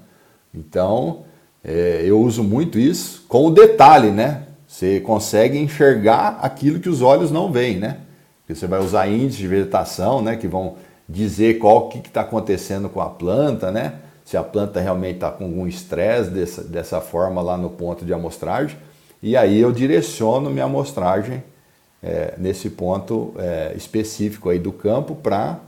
[0.55, 1.25] Então,
[1.65, 4.43] é, eu uso muito isso com o detalhe, né?
[4.67, 7.99] Você consegue enxergar aquilo que os olhos não veem, né?
[8.49, 10.37] Você vai usar índices de vegetação, né?
[10.37, 10.75] Que vão
[11.09, 13.95] dizer qual que está acontecendo com a planta, né?
[14.25, 18.13] Se a planta realmente está com algum estresse dessa, dessa forma lá no ponto de
[18.13, 18.77] amostragem.
[19.23, 21.43] E aí eu direciono minha amostragem
[22.03, 25.61] é, nesse ponto é, específico aí do campo para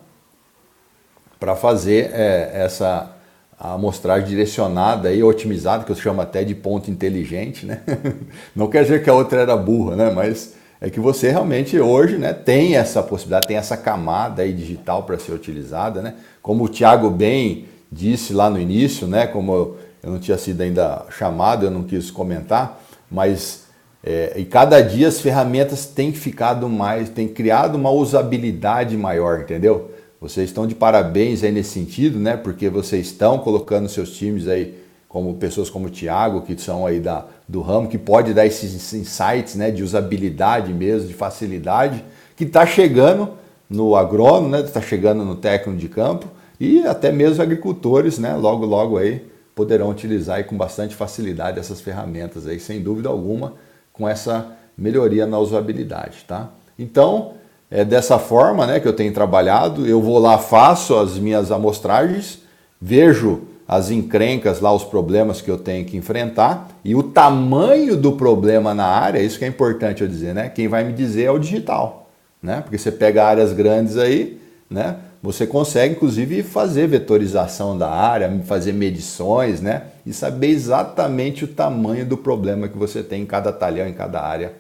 [1.57, 3.15] fazer é, essa
[3.59, 7.83] amostragem direcionada e otimizada, que eu chamo até de ponto inteligente, né?
[8.55, 10.11] Não quer dizer que a outra era burra, né?
[10.11, 15.03] Mas é que você realmente hoje né, tem essa possibilidade, tem essa camada aí digital
[15.03, 16.15] para ser utilizada, né?
[16.41, 19.27] Como o Thiago bem disse lá no início, né?
[19.27, 23.65] Como eu não tinha sido ainda chamado, eu não quis comentar, mas
[24.05, 29.91] é, e cada dia as ferramentas têm ficado mais, têm criado uma usabilidade maior, entendeu?
[30.21, 32.37] Vocês estão de parabéns aí nesse sentido, né?
[32.37, 34.75] Porque vocês estão colocando seus times aí
[35.09, 38.93] como pessoas como o Thiago, que são aí da, do ramo, que pode dar esses
[38.93, 42.05] insights né, de usabilidade mesmo, de facilidade,
[42.37, 43.31] que está chegando
[43.71, 46.27] no agrônomo, né, está chegando no técnico de campo
[46.61, 51.81] e até mesmo agricultores, né, logo logo aí poderão utilizar aí com bastante facilidade essas
[51.81, 53.55] ferramentas aí, sem dúvida alguma,
[53.93, 56.51] com essa melhoria na usabilidade, tá?
[56.79, 57.33] Então,
[57.69, 62.41] é dessa forma, né, que eu tenho trabalhado, eu vou lá, faço as minhas amostragens,
[62.81, 68.13] vejo as encrencas lá, os problemas que eu tenho que enfrentar e o tamanho do
[68.13, 70.49] problema na área, isso que é importante eu dizer, né?
[70.49, 72.09] Quem vai me dizer é o digital,
[72.43, 72.63] né?
[72.63, 74.97] Porque você pega áreas grandes aí, né?
[75.23, 79.83] Você consegue inclusive fazer vetorização da área, fazer medições, né?
[80.07, 84.23] E saber exatamente o tamanho do problema que você tem em cada talhão, em cada
[84.23, 84.55] área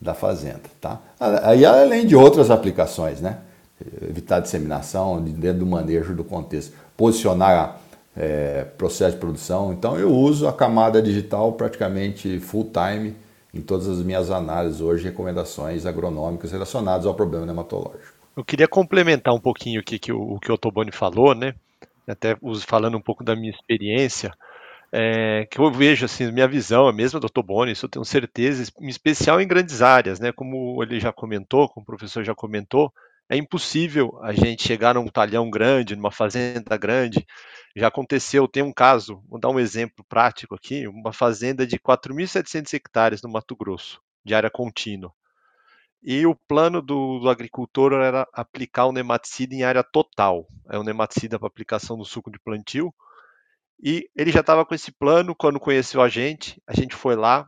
[0.00, 0.98] da fazenda, tá?
[1.44, 3.38] Aí além de outras aplicações, né?
[4.02, 7.78] Evitar disseminação dentro do manejo do contexto, posicionar
[8.18, 9.72] é, processo de produção.
[9.72, 13.14] Então eu uso a camada digital praticamente full time
[13.54, 18.18] em todas as minhas análises hoje, recomendações agronômicas relacionadas ao problema nematológico.
[18.36, 21.54] Eu queria complementar um pouquinho o que o, o que o Toboni falou, né?
[22.06, 24.32] Até falando um pouco da minha experiência,
[24.92, 28.70] é, que eu vejo assim, minha visão, a mesma do Toboni, isso eu tenho certeza,
[28.80, 30.32] em especial em grandes áreas, né?
[30.32, 32.92] Como ele já comentou, como o professor já comentou,
[33.28, 37.26] é impossível a gente chegar num talhão grande, numa fazenda grande,
[37.76, 42.72] já aconteceu, tem um caso, vou dar um exemplo prático aqui, uma fazenda de 4.700
[42.74, 45.12] hectares no Mato Grosso, de área contínua.
[46.02, 50.46] E o plano do, do, agricultor era aplicar o nematicida em área total.
[50.70, 52.94] É um nematicida para aplicação no suco de plantio.
[53.82, 56.62] E ele já estava com esse plano quando conheceu a gente.
[56.66, 57.46] A gente foi lá,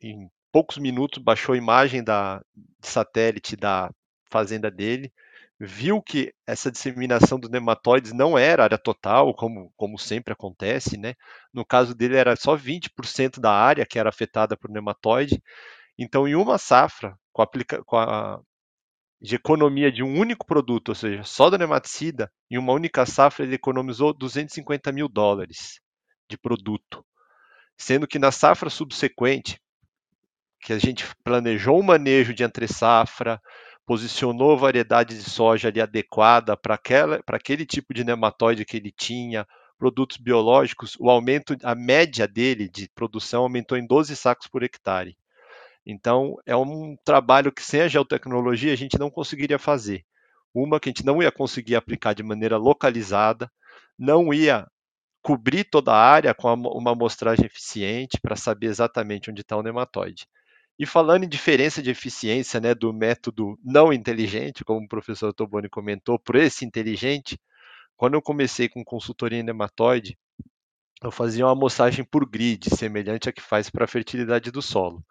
[0.00, 3.90] em poucos minutos, baixou a imagem da, de satélite da
[4.32, 5.12] fazenda dele,
[5.60, 11.14] viu que essa disseminação dos nematóides não era área total, como, como sempre acontece, né?
[11.52, 15.40] No caso dele era só 20% da área que era afetada por nematóide.
[15.98, 18.40] Então, em uma safra, com, aplica com a
[19.20, 23.44] de economia de um único produto, ou seja, só do nematicida, em uma única safra
[23.44, 25.80] ele economizou 250 mil dólares
[26.28, 27.06] de produto.
[27.78, 29.60] Sendo que na safra subsequente,
[30.60, 33.40] que a gente planejou o manejo de entre safra,
[33.86, 36.78] posicionou variedade de soja ali adequada para
[37.28, 39.46] aquele tipo de nematóide que ele tinha,
[39.78, 45.16] produtos biológicos, o aumento, a média dele de produção aumentou em 12 sacos por hectare.
[45.84, 50.04] Então, é um trabalho que sem a geotecnologia a gente não conseguiria fazer.
[50.54, 53.50] Uma que a gente não ia conseguir aplicar de maneira localizada,
[53.98, 54.68] não ia
[55.20, 60.26] cobrir toda a área com uma amostragem eficiente para saber exatamente onde está o nematóide.
[60.78, 65.68] E falando em diferença de eficiência né, do método não inteligente, como o professor Toboni
[65.68, 67.38] comentou, por esse inteligente,
[67.96, 70.18] quando eu comecei com consultoria em nematóide,
[71.02, 75.04] eu fazia uma amostragem por grid, semelhante à que faz para a fertilidade do solo.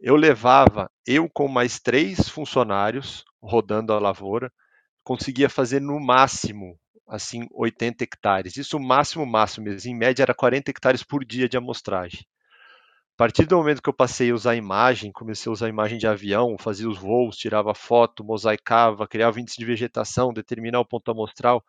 [0.00, 4.52] Eu levava, eu com mais três funcionários rodando a lavoura,
[5.04, 8.56] conseguia fazer no máximo assim 80 hectares.
[8.56, 9.90] Isso o máximo máximo mesmo.
[9.90, 12.26] Em média era 40 hectares por dia de amostragem.
[13.16, 16.56] Partir do momento que eu passei a usar imagem, comecei a usar imagem de avião,
[16.58, 21.64] fazia os voos, tirava foto, mosaicava, criava índice de vegetação, determinar o ponto amostral,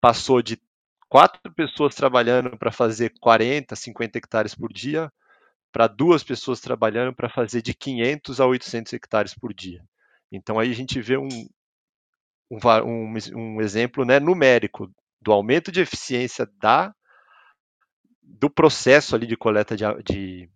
[0.00, 0.60] passou de
[1.08, 5.12] quatro pessoas trabalhando para fazer 40, 50 hectares por dia,
[5.72, 9.82] para duas pessoas trabalhando para fazer de 500 a 800 hectares por dia.
[10.30, 11.28] Então aí a gente vê um,
[12.50, 16.94] um, um, um exemplo né, numérico do aumento de eficiência da
[18.22, 20.50] do processo ali de coleta de, de,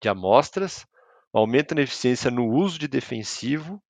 [0.00, 0.86] de amostras,
[1.32, 3.80] aumenta na eficiência no uso de defensivo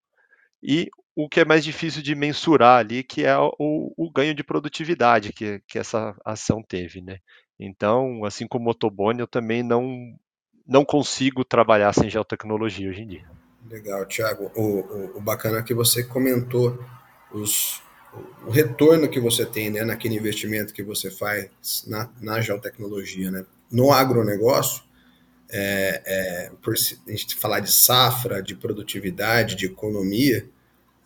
[0.63, 4.45] e o que é mais difícil de mensurar ali, que é o, o ganho de
[4.45, 7.19] produtividade que, que essa ação teve, né?
[7.59, 10.15] Então, assim como o Otobone, eu também não,
[10.67, 13.31] não consigo trabalhar sem geotecnologia hoje em dia.
[13.69, 14.51] Legal, Thiago.
[14.55, 16.83] O, o, o bacana é que você comentou
[17.31, 17.83] os,
[18.47, 21.51] o retorno que você tem né, naquele investimento que você faz
[21.87, 23.31] na, na geotecnologia.
[23.31, 23.45] Né?
[23.71, 24.83] No agronegócio,
[25.53, 30.47] é, é, por a gente falar de safra, de produtividade, de economia,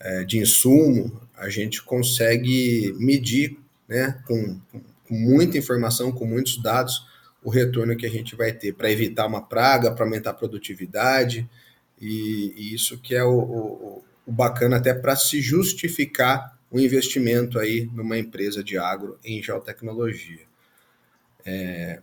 [0.00, 7.07] é, de insumo, a gente consegue medir né, com, com muita informação, com muitos dados,
[7.42, 11.48] o retorno que a gente vai ter para evitar uma praga, para aumentar a produtividade,
[12.00, 17.59] e, e, isso que é o, o, o bacana até para se justificar o investimento
[17.59, 20.42] aí numa empresa de agro em geotecnologia.
[21.46, 22.00] É,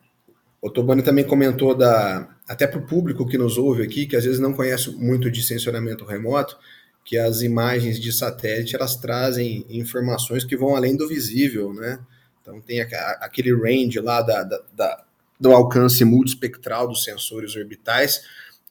[0.62, 4.24] o Tobani também comentou da, até para o público que nos ouve aqui, que às
[4.24, 6.58] vezes não conhece muito de sensoramento remoto,
[7.04, 12.00] que as imagens de satélite elas trazem informações que vão além do visível, né?
[12.42, 15.04] Então tem aquele range lá da, da, da
[15.40, 18.22] do alcance multispectral dos sensores orbitais,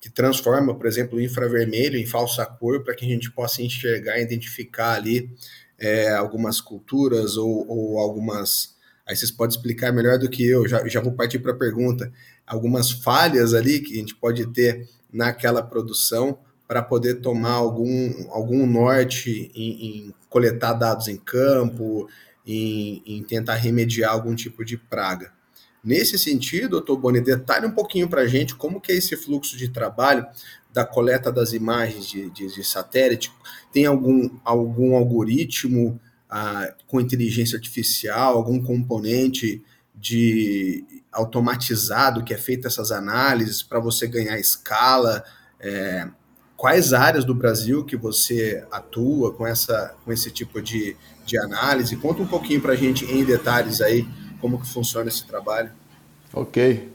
[0.01, 4.19] que transforma, por exemplo, o infravermelho em falsa cor para que a gente possa enxergar
[4.19, 5.29] e identificar ali
[5.77, 8.77] é, algumas culturas ou, ou algumas
[9.11, 12.13] Aí vocês podem explicar melhor do que eu, já, já vou partir para a pergunta.
[12.47, 18.65] Algumas falhas ali que a gente pode ter naquela produção para poder tomar algum, algum
[18.65, 22.09] norte em, em coletar dados em campo,
[22.47, 25.33] em, em, tentar remediar algum tipo de praga.
[25.83, 29.57] Nesse sentido, doutor Boni, detalhe um pouquinho para a gente como que é esse fluxo
[29.57, 30.25] de trabalho
[30.73, 33.33] da coleta das imagens de, de, de satélite.
[33.73, 39.63] Tem algum, algum algoritmo ah, com inteligência artificial, algum componente
[39.95, 45.25] de automatizado que é feito essas análises para você ganhar escala?
[45.59, 46.07] É,
[46.57, 51.97] quais áreas do Brasil que você atua com, essa, com esse tipo de, de análise?
[51.97, 54.07] Conta um pouquinho para a gente em detalhes aí
[54.41, 55.71] como que funciona esse trabalho.
[56.33, 56.93] Ok.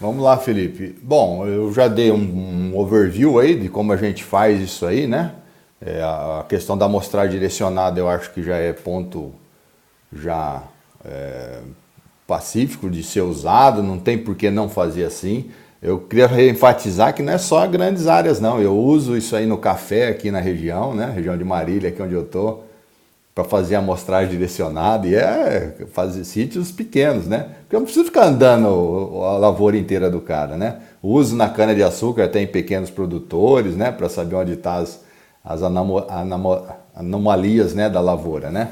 [0.00, 0.96] Vamos lá, Felipe.
[1.00, 5.06] Bom, eu já dei um, um overview aí de como a gente faz isso aí,
[5.06, 5.36] né?
[5.84, 9.32] É, a questão da amostragem direcionada eu acho que já é ponto
[10.12, 10.62] já
[11.04, 11.58] é,
[12.24, 15.50] pacífico de ser usado, não tem por que não fazer assim.
[15.82, 19.58] Eu queria enfatizar que não é só grandes áreas não, eu uso isso aí no
[19.58, 22.60] café aqui na região, né, região de Marília, aqui onde eu tô,
[23.34, 27.48] para fazer amostragem direcionada e é fazer sítios pequenos, né?
[27.62, 28.68] Porque eu não preciso ficar andando
[29.24, 30.76] a lavoura inteira do cara, né?
[31.02, 35.00] Uso na cana de açúcar até em pequenos produtores, né, para saber onde está as
[35.44, 35.62] as
[36.94, 38.68] anomalias né, da lavoura, né?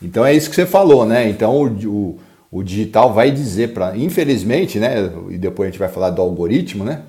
[0.00, 1.28] Então é isso que você falou, né?
[1.28, 2.18] Então o, o,
[2.50, 5.10] o digital vai dizer para, infelizmente, né?
[5.30, 7.02] E depois a gente vai falar do algoritmo, né?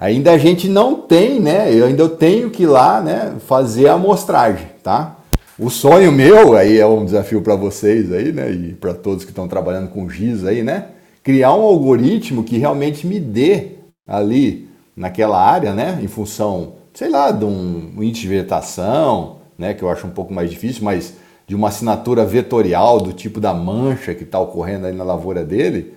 [0.00, 1.72] ainda a gente não tem, né?
[1.72, 5.18] Eu ainda tenho que ir lá, né, fazer a amostragem, tá?
[5.58, 9.30] O sonho meu, aí é um desafio para vocês aí, né, e para todos que
[9.30, 10.86] estão trabalhando com GIS aí, né,
[11.22, 13.72] criar um algoritmo que realmente me dê
[14.08, 19.82] ali naquela área, né, em função, sei lá, de um índice de vegetação, né, que
[19.82, 21.14] eu acho um pouco mais difícil, mas
[21.46, 25.94] de uma assinatura vetorial do tipo da mancha que está ocorrendo aí na lavoura dele,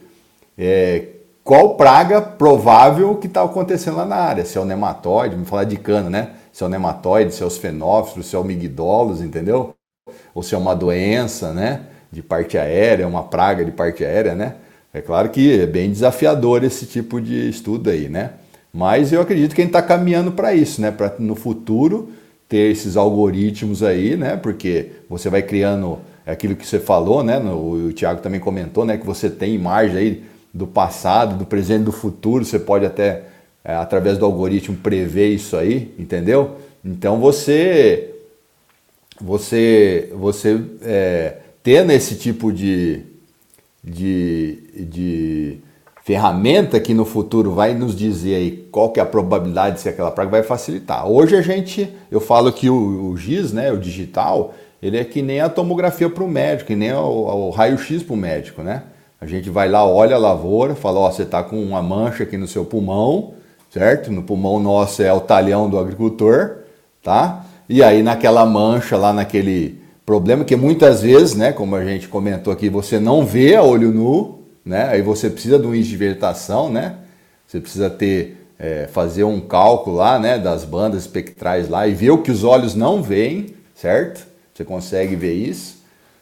[0.58, 1.08] é,
[1.44, 5.66] qual praga provável que está acontecendo lá na área, se é o nematóide, vamos falar
[5.66, 6.30] de cana, né?
[6.54, 9.76] Se é o nematóide, se é os fenófilos, se é o migdolos, entendeu?
[10.34, 11.82] Ou se é uma doença, né?
[12.14, 14.56] De parte aérea, uma praga de parte aérea, né?
[14.94, 18.36] É claro que é bem desafiador esse tipo de estudo aí, né?
[18.76, 20.90] Mas eu acredito que a gente está caminhando para isso, né?
[20.90, 22.10] Para no futuro
[22.50, 24.36] ter esses algoritmos aí, né?
[24.36, 27.38] Porque você vai criando aquilo que você falou, né?
[27.38, 28.98] No, o Tiago também comentou, né?
[28.98, 32.44] Que você tem imagem aí do passado, do presente, do futuro.
[32.44, 33.26] Você pode até,
[33.64, 36.58] é, através do algoritmo, prever isso aí, entendeu?
[36.84, 38.16] Então você,
[39.22, 43.02] você, você é, tendo esse tipo de,
[43.84, 45.58] de, de
[46.04, 49.90] ferramenta que no futuro vai nos dizer aí qual que é a probabilidade de ser
[49.90, 51.08] aquela praga, vai facilitar.
[51.08, 55.22] Hoje a gente, eu falo que o, o GIS, né, o digital, ele é que
[55.22, 58.84] nem a tomografia para o médico, que nem o, o raio-x para o médico, né?
[59.20, 62.36] A gente vai lá, olha a lavoura, fala, ó, você está com uma mancha aqui
[62.36, 63.36] no seu pulmão,
[63.70, 64.12] certo?
[64.12, 66.58] No pulmão nosso é o talhão do agricultor,
[67.02, 67.46] tá?
[67.70, 72.52] E aí naquela mancha lá, naquele problema que muitas vezes, né, como a gente comentou
[72.52, 74.90] aqui, você não vê a olho nu, né?
[74.90, 76.96] Aí você precisa de um índice de vegetação, né?
[77.48, 82.12] Você precisa ter, é, fazer um cálculo lá, né, das bandas espectrais lá e ver
[82.12, 84.26] o que os olhos não veem, certo?
[84.54, 85.78] Você consegue ver isso,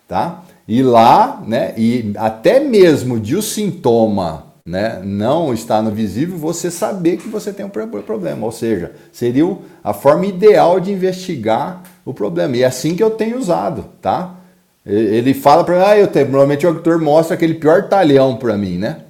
[0.08, 0.44] tá?
[0.68, 6.70] E lá, né, e até mesmo de o sintoma né, não estar no visível, você
[6.70, 8.46] saber que você tem um problema.
[8.46, 12.56] Ou seja, seria a forma ideal de investigar o problema.
[12.58, 14.36] E é assim que eu tenho usado, tá?
[14.86, 18.58] Ele fala para mim, ah, eu tenho, normalmente o agricultor mostra aquele pior talhão para
[18.58, 19.02] mim, né?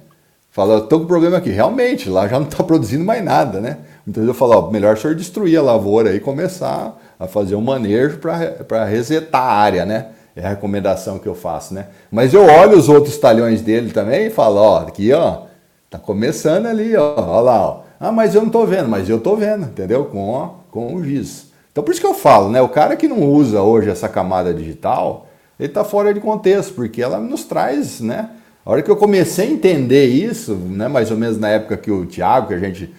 [0.50, 1.48] Fala, estou com problema aqui.
[1.48, 3.78] Realmente, lá já não está produzindo mais nada, né?
[4.06, 7.62] Então eu falo, ó, melhor o senhor destruir a lavoura e começar a fazer um
[7.62, 10.08] manejo para resetar a área, né?
[10.36, 11.86] É a recomendação que eu faço, né?
[12.10, 15.42] Mas eu olho os outros talhões dele também e falo, ó, aqui, ó,
[15.88, 17.80] tá começando ali, ó, ó lá, ó.
[17.98, 20.04] Ah, mas eu não tô vendo, mas eu tô vendo, entendeu?
[20.06, 21.46] Com, ó, com o giz.
[21.70, 22.60] Então por isso que eu falo, né?
[22.60, 25.26] O cara que não usa hoje essa camada digital,
[25.62, 28.30] ele tá fora de contexto, porque ela nos traz, né?
[28.64, 31.90] A hora que eu comecei a entender isso, né, mais ou menos na época que
[31.90, 32.92] o Tiago, que a gente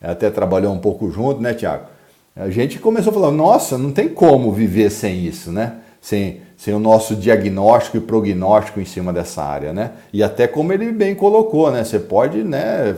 [0.00, 1.86] até trabalhou um pouco junto, né, Tiago?
[2.34, 5.76] A gente começou a falar, nossa, não tem como viver sem isso, né?
[6.00, 9.90] Sem sem o nosso diagnóstico e prognóstico em cima dessa área, né?
[10.12, 11.84] E até como ele bem colocou, né?
[11.84, 12.96] Você pode, né?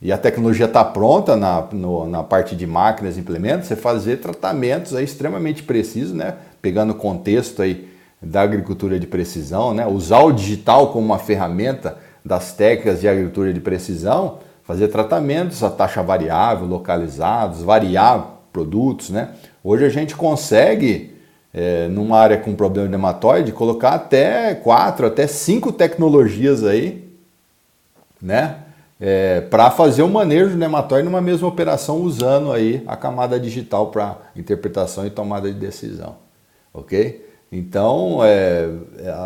[0.00, 4.18] E a tecnologia está pronta na, no, na parte de máquinas e implementos, você fazer
[4.18, 6.36] tratamentos aí extremamente precisos, né?
[6.62, 7.89] Pegando o contexto aí
[8.22, 9.86] da agricultura de precisão, né?
[9.86, 15.70] Usar o digital como uma ferramenta das técnicas de agricultura de precisão, fazer tratamentos a
[15.70, 19.30] taxa variável, localizados, variar produtos, né?
[19.64, 21.14] Hoje a gente consegue
[21.52, 27.08] é, numa área com problema de nematóide, colocar até quatro, até cinco tecnologias aí,
[28.20, 28.56] né?
[29.02, 33.86] É, para fazer o manejo do nematóide numa mesma operação usando aí a camada digital
[33.86, 36.16] para interpretação e tomada de decisão,
[36.74, 37.29] ok?
[37.52, 38.68] Então, é,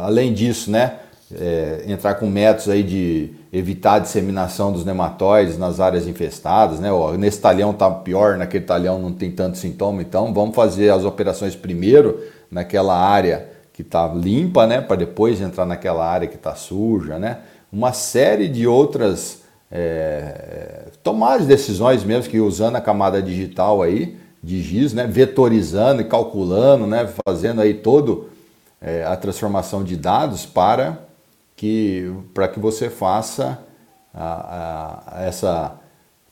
[0.03, 0.99] além disso, né,
[1.35, 6.93] é, entrar com métodos aí de evitar a disseminação dos nematóides nas áreas infestadas, né?
[6.93, 11.05] Ó, nesse talhão tá pior, naquele talhão não tem tanto sintoma, então vamos fazer as
[11.05, 12.21] operações primeiro
[12.51, 14.81] naquela área que está limpa, né?
[14.81, 17.39] Para depois entrar naquela área que está suja, né?
[17.73, 24.17] Uma série de outras é, tomadas de decisões mesmo que usando a camada digital aí
[24.45, 25.07] de GIS, né?
[25.07, 27.11] Vetorizando e calculando, né?
[27.27, 28.29] Fazendo aí todo
[28.81, 30.99] é, a transformação de dados para
[31.57, 33.59] que para que você faça
[34.13, 35.81] a, a, essa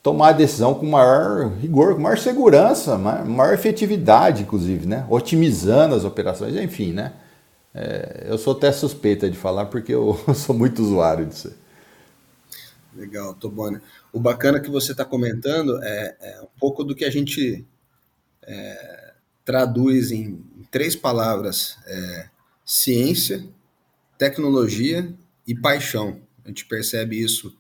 [0.03, 5.07] tomar a decisão com maior rigor, com maior segurança, maior, maior efetividade, inclusive, né?
[5.09, 7.13] Otimizando as operações, enfim, né?
[7.75, 11.53] É, eu sou até suspeita de falar porque eu sou muito usuário disso.
[12.95, 13.81] Legal, Tobone.
[14.13, 17.65] O bacana que você está comentando é, é, um pouco do que a gente
[18.45, 19.15] é,
[19.45, 22.29] traduz em, três palavras: é,
[22.65, 23.45] ciência,
[24.19, 25.15] tecnologia
[25.47, 26.21] e paixão.
[26.45, 27.55] A gente percebe isso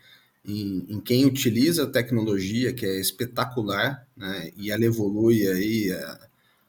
[0.44, 4.50] em, em quem utiliza a tecnologia, que é espetacular, né?
[4.56, 6.18] e ela evolui aí é,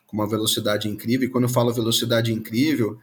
[0.06, 1.28] com uma velocidade incrível.
[1.28, 3.00] E quando eu falo velocidade incrível,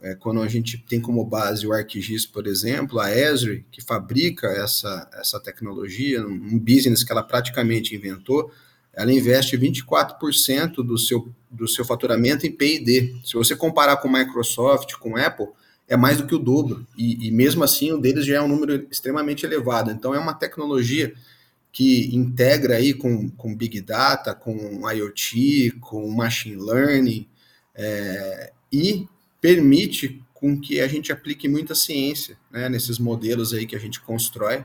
[0.00, 4.46] é, quando a gente tem como base o ArcGIS, por exemplo, a Esri, que fabrica
[4.48, 8.50] essa, essa tecnologia, um business que ela praticamente inventou,
[8.98, 13.14] ela investe 24% do seu, do seu faturamento em P&D.
[13.24, 15.46] Se você comparar com Microsoft, com Apple,
[15.86, 16.84] é mais do que o dobro.
[16.96, 19.92] E, e, mesmo assim, o deles já é um número extremamente elevado.
[19.92, 21.14] Então, é uma tecnologia
[21.70, 27.28] que integra aí com, com Big Data, com IoT, com Machine Learning,
[27.76, 29.06] é, e
[29.40, 34.00] permite com que a gente aplique muita ciência né, nesses modelos aí que a gente
[34.00, 34.64] constrói.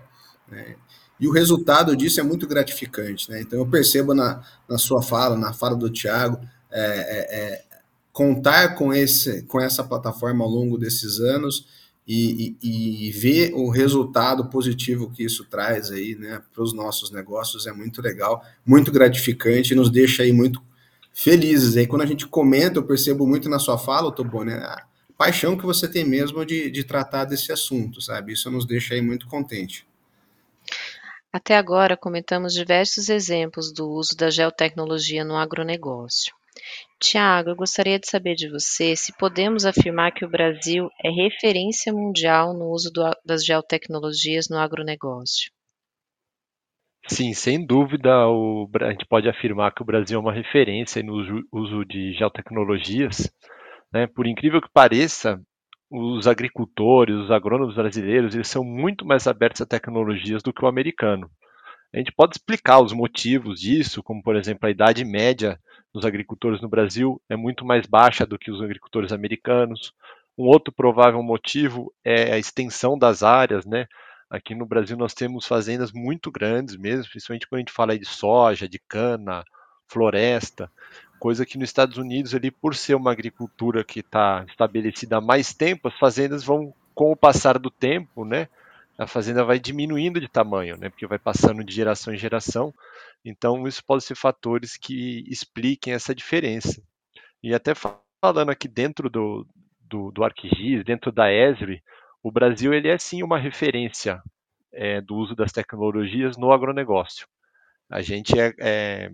[0.49, 0.75] Né,
[1.23, 3.31] e o resultado disso é muito gratificante.
[3.31, 3.39] Né?
[3.39, 6.37] Então, eu percebo na, na sua fala, na fala do Tiago,
[6.69, 7.63] é, é, é,
[8.11, 11.65] contar com, esse, com essa plataforma ao longo desses anos
[12.05, 17.09] e, e, e ver o resultado positivo que isso traz aí né, para os nossos
[17.09, 20.61] negócios é muito legal, muito gratificante, nos deixa aí muito
[21.13, 21.77] felizes.
[21.77, 24.83] Aí quando a gente comenta, eu percebo muito na sua fala, Tobô, né, a
[25.17, 28.33] paixão que você tem mesmo de, de tratar desse assunto, sabe?
[28.33, 29.87] Isso nos deixa aí muito contente.
[31.33, 36.31] Até agora, comentamos diversos exemplos do uso da geotecnologia no agronegócio.
[37.01, 41.91] Tiago, eu gostaria de saber de você se podemos afirmar que o Brasil é referência
[41.91, 45.51] mundial no uso do, das geotecnologias no agronegócio.
[47.07, 51.15] Sim, sem dúvida, o, a gente pode afirmar que o Brasil é uma referência no
[51.51, 53.33] uso, de geotecnologias.
[53.91, 54.05] Né?
[54.05, 55.41] Por incrível que pareça,
[55.95, 60.67] os agricultores, os agrônomos brasileiros, eles são muito mais abertos a tecnologias do que o
[60.67, 61.29] americano.
[61.93, 65.59] A gente pode explicar os motivos disso, como por exemplo a idade média
[65.93, 69.93] dos agricultores no Brasil é muito mais baixa do que os agricultores americanos.
[70.35, 73.85] Um outro provável motivo é a extensão das áreas, né?
[74.31, 78.05] Aqui no Brasil nós temos fazendas muito grandes mesmo, principalmente quando a gente fala de
[78.05, 79.43] soja, de cana,
[79.87, 80.71] floresta,
[81.23, 85.53] coisa que nos Estados Unidos ali por ser uma agricultura que está estabelecida há mais
[85.53, 88.49] tempo, as fazendas vão com o passar do tempo, né?
[88.97, 90.89] A fazenda vai diminuindo de tamanho, né?
[90.89, 92.73] Porque vai passando de geração em geração.
[93.23, 96.83] Então isso pode ser fatores que expliquem essa diferença.
[97.41, 99.47] E até falando aqui dentro do,
[99.79, 101.81] do, do ArcGIS, dentro da Esri,
[102.21, 104.21] o Brasil ele é sim uma referência
[104.73, 107.25] é, do uso das tecnologias no agronegócio.
[107.89, 109.11] A gente é, é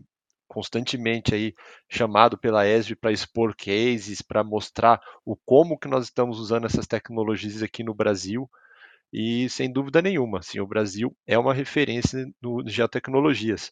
[0.50, 1.54] constantemente aí
[1.88, 6.88] chamado pela ESB para expor cases, para mostrar o como que nós estamos usando essas
[6.88, 8.50] tecnologias aqui no Brasil.
[9.14, 13.72] E sem dúvida nenhuma, assim, o Brasil é uma referência no geotecnologias.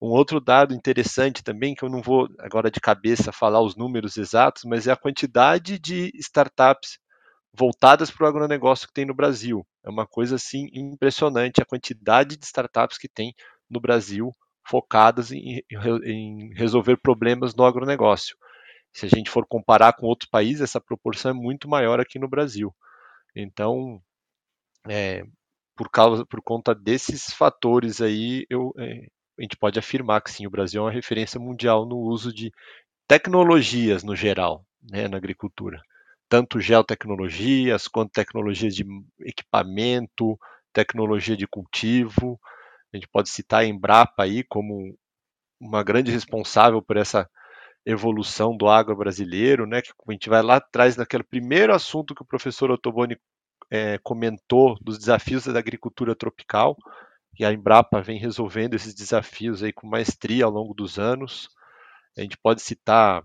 [0.00, 4.16] Um outro dado interessante também, que eu não vou agora de cabeça falar os números
[4.16, 6.98] exatos, mas é a quantidade de startups
[7.52, 9.66] voltadas para o agronegócio que tem no Brasil.
[9.84, 13.34] É uma coisa assim impressionante a quantidade de startups que tem
[13.68, 14.32] no Brasil
[14.66, 15.62] focadas em,
[16.04, 18.36] em resolver problemas no agronegócio.
[18.92, 22.28] Se a gente for comparar com outros países, essa proporção é muito maior aqui no
[22.28, 22.74] Brasil.
[23.34, 24.02] Então,
[24.88, 25.24] é,
[25.76, 29.06] por causa, por conta desses fatores aí, eu, é,
[29.38, 32.52] a gente pode afirmar que sim, o Brasil é uma referência mundial no uso de
[33.08, 35.80] tecnologias no geral, né, na agricultura
[36.30, 38.86] tanto geotecnologias quanto tecnologias de
[39.22, 40.38] equipamento,
[40.72, 42.40] tecnologia de cultivo.
[42.92, 44.96] A gente pode citar a Embrapa aí como
[45.60, 47.28] uma grande responsável por essa
[47.84, 49.82] evolução do agro brasileiro, né?
[49.82, 53.16] Que a gente vai lá atrás naquele primeiro assunto que o professor Ottoboni
[53.70, 56.76] é, comentou dos desafios da agricultura tropical,
[57.38, 61.48] e a Embrapa vem resolvendo esses desafios aí com maestria ao longo dos anos.
[62.18, 63.24] A gente pode citar,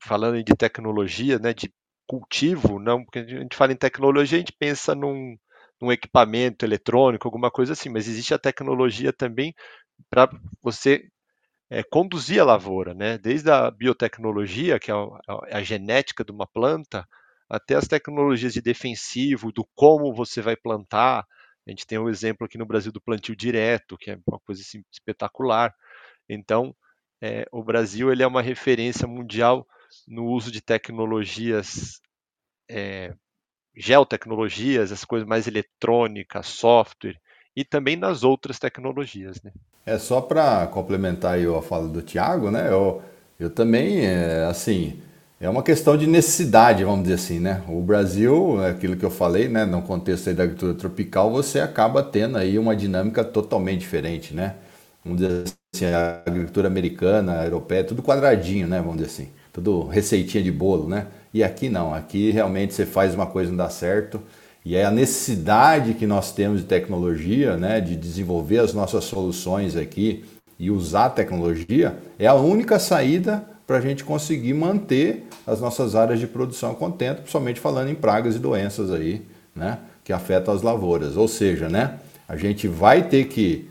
[0.00, 1.72] falando de tecnologia, né, de
[2.06, 5.36] cultivo, não, porque a gente fala em tecnologia, a gente pensa num,
[5.82, 9.52] num equipamento eletrônico, alguma coisa assim, mas existe a tecnologia também
[10.08, 10.30] para
[10.62, 11.08] você
[11.68, 13.18] é, conduzir a lavoura, né?
[13.18, 17.06] Desde a biotecnologia, que é a, a, genética de uma planta,
[17.48, 21.26] até as tecnologias de defensivo, do como você vai plantar.
[21.66, 24.62] A gente tem um exemplo aqui no Brasil do plantio direto, que é uma coisa
[24.62, 25.74] assim, espetacular.
[26.28, 26.74] Então,
[27.20, 29.66] é, o Brasil ele é uma referência mundial
[30.06, 32.00] no uso de tecnologias,
[32.70, 33.14] é,
[33.76, 37.16] geotecnologias, as coisas mais eletrônicas, software,
[37.56, 39.40] e também nas outras tecnologias.
[39.42, 39.50] Né?
[39.84, 42.68] É só para complementar a fala do Tiago, né?
[42.70, 43.02] Eu,
[43.38, 45.00] eu também, é, assim,
[45.40, 47.62] é uma questão de necessidade, vamos dizer assim, né?
[47.68, 49.64] O Brasil, é aquilo que eu falei, né?
[49.64, 54.56] No contexto da agricultura tropical, você acaba tendo aí uma dinâmica totalmente diferente, né?
[55.04, 58.78] Vamos dizer assim, a agricultura americana, a europeia, tudo quadradinho, né?
[58.78, 61.06] Vamos dizer assim tudo receitinha de bolo, né?
[61.32, 64.20] E aqui não, aqui realmente você faz uma coisa e não dá certo.
[64.64, 69.76] E é a necessidade que nós temos de tecnologia, né, de desenvolver as nossas soluções
[69.76, 70.24] aqui
[70.58, 75.96] e usar a tecnologia, é a única saída para a gente conseguir manter as nossas
[75.96, 79.22] áreas de produção contentes, principalmente falando em pragas e doenças aí,
[79.56, 81.16] né, que afetam as lavouras.
[81.16, 83.68] Ou seja, né, a gente vai ter que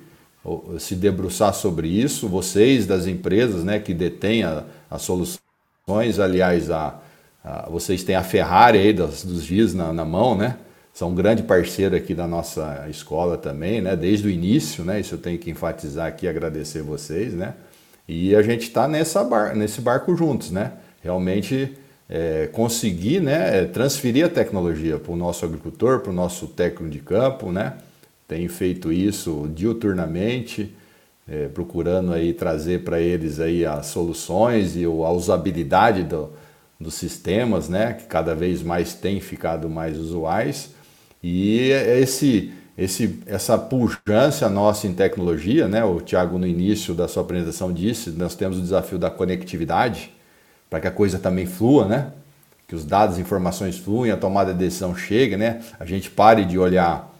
[0.79, 6.99] se debruçar sobre isso, vocês das empresas né, que detêm as soluções, aliás, a,
[7.43, 10.57] a, vocês têm a Ferrari aí dos, dos dias na, na mão, né?
[10.93, 13.95] São um grande parceiro aqui da nossa escola também, né?
[13.95, 14.99] Desde o início, né?
[14.99, 17.53] Isso eu tenho que enfatizar aqui agradecer vocês, né?
[18.07, 18.89] E a gente está
[19.23, 20.73] bar nesse barco juntos, né?
[21.01, 21.77] Realmente
[22.09, 26.99] é, conseguir né, transferir a tecnologia para o nosso agricultor, para o nosso técnico de
[26.99, 27.75] campo, né?
[28.27, 30.75] Tem feito isso diuturnamente,
[31.27, 36.29] é, procurando aí trazer para eles aí as soluções e a usabilidade do,
[36.81, 37.93] dos sistemas, né?
[37.93, 40.71] Que cada vez mais tem ficado mais usuais.
[41.23, 45.83] E esse, esse, essa pujança nossa em tecnologia, né?
[45.83, 50.11] o Tiago no início da sua apresentação disse, nós temos o desafio da conectividade,
[50.69, 52.11] para que a coisa também flua, né?
[52.67, 55.61] que os dados e informações fluem, a tomada de decisão chegue, né?
[55.79, 57.13] a gente pare de olhar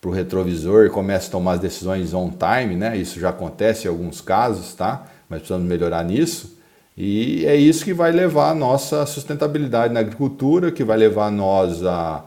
[0.00, 2.96] para o retrovisor e comece a tomar as decisões on time, né?
[2.96, 5.06] isso já acontece em alguns casos, tá?
[5.28, 6.59] mas precisamos melhorar nisso.
[7.02, 11.84] E é isso que vai levar a nossa sustentabilidade na agricultura, que vai levar nós
[11.84, 12.24] a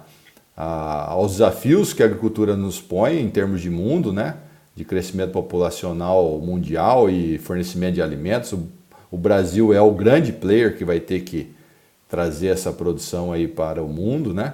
[0.56, 4.36] a, aos desafios que a agricultura nos põe em termos de mundo, né?
[4.76, 8.54] de crescimento populacional mundial e fornecimento de alimentos.
[8.54, 8.68] O,
[9.12, 11.52] o Brasil é o grande player que vai ter que
[12.10, 14.54] trazer essa produção aí para o mundo, né?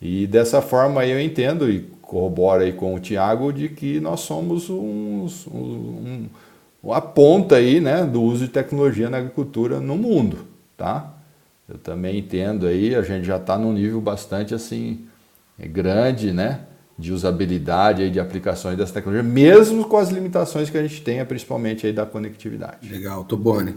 [0.00, 4.70] E dessa forma eu entendo e corroboro aí com o Tiago de que nós somos
[4.70, 6.26] uns, um,
[6.84, 11.14] a ponta aí, né, do uso de tecnologia na agricultura no mundo, tá?
[11.68, 15.06] Eu também entendo aí, a gente já está num nível bastante assim
[15.58, 16.60] é grande, né?
[16.96, 21.24] De usabilidade e de aplicações dessa tecnologia, mesmo com as limitações que a gente tem,
[21.24, 22.88] principalmente aí da conectividade.
[22.88, 23.76] Legal, Tobone.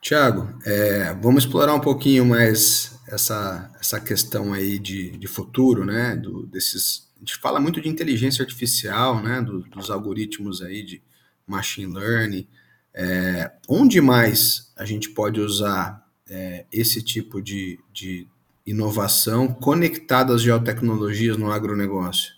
[0.00, 6.16] Tiago, é, vamos explorar um pouquinho mais essa, essa questão aí de, de futuro, né?
[6.16, 9.40] Do, desses, a gente fala muito de inteligência artificial, né?
[9.40, 11.02] Do, dos algoritmos aí de
[11.46, 12.46] machine learning.
[12.94, 18.28] É, onde mais a gente pode usar é, esse tipo de, de
[18.66, 22.32] inovação conectada às geotecnologias no agronegócio?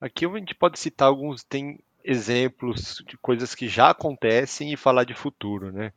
[0.00, 5.04] Aqui a gente pode citar alguns, tem exemplos de coisas que já acontecem e falar
[5.04, 5.92] de futuro, né?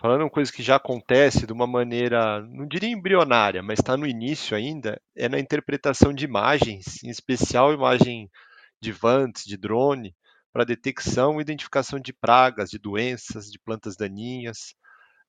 [0.00, 4.56] Falando coisas que já acontece de uma maneira, não diria embrionária, mas está no início
[4.56, 8.30] ainda, é na interpretação de imagens, em especial imagem
[8.80, 10.14] de vantes, de drone,
[10.52, 14.74] para detecção e identificação de pragas, de doenças, de plantas daninhas.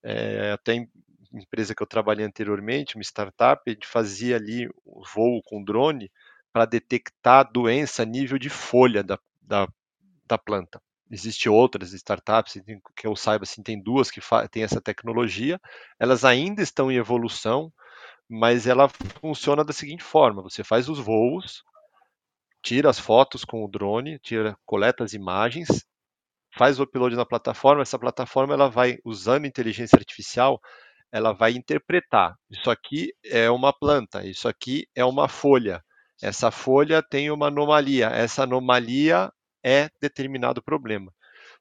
[0.04, 0.88] É, até
[1.34, 6.12] empresa que eu trabalhei anteriormente, uma startup, a gente fazia ali o voo com drone
[6.52, 9.68] para detectar doença a nível de folha da, da,
[10.28, 10.82] da planta.
[11.12, 12.62] Existem outras startups,
[12.96, 15.60] que eu saiba, assim, tem duas que têm essa tecnologia,
[16.00, 17.72] elas ainda estão em evolução,
[18.28, 18.88] mas ela
[19.20, 21.64] funciona da seguinte forma: você faz os voos,
[22.62, 25.86] tira as fotos com o drone, tira, coleta as imagens,
[26.58, 30.60] faz o upload na plataforma, essa plataforma ela vai usando inteligência artificial,
[31.12, 32.36] ela vai interpretar.
[32.50, 35.84] Isso aqui é uma planta, isso aqui é uma folha.
[36.22, 39.32] Essa folha tem uma anomalia, essa anomalia
[39.64, 41.14] é determinado problema.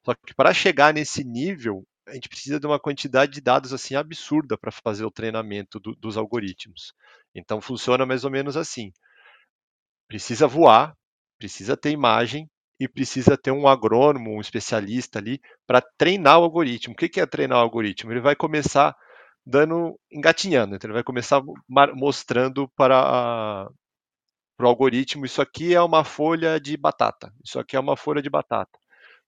[0.05, 3.95] Só que para chegar nesse nível, a gente precisa de uma quantidade de dados assim
[3.95, 6.93] absurda para fazer o treinamento do, dos algoritmos.
[7.35, 8.93] Então funciona mais ou menos assim.
[10.09, 10.95] Precisa voar,
[11.39, 12.49] precisa ter imagem
[12.81, 16.95] e precisa ter um agrônomo, um especialista ali para treinar o algoritmo.
[16.95, 18.13] O que é treinar o algoritmo?
[18.13, 18.97] Ele vai começar
[19.45, 20.75] dando engatinhando.
[20.77, 23.69] Então ele vai começar mostrando para
[24.61, 28.31] o algoritmo isso aqui é uma folha de batata, isso aqui é uma folha de
[28.31, 28.79] batata.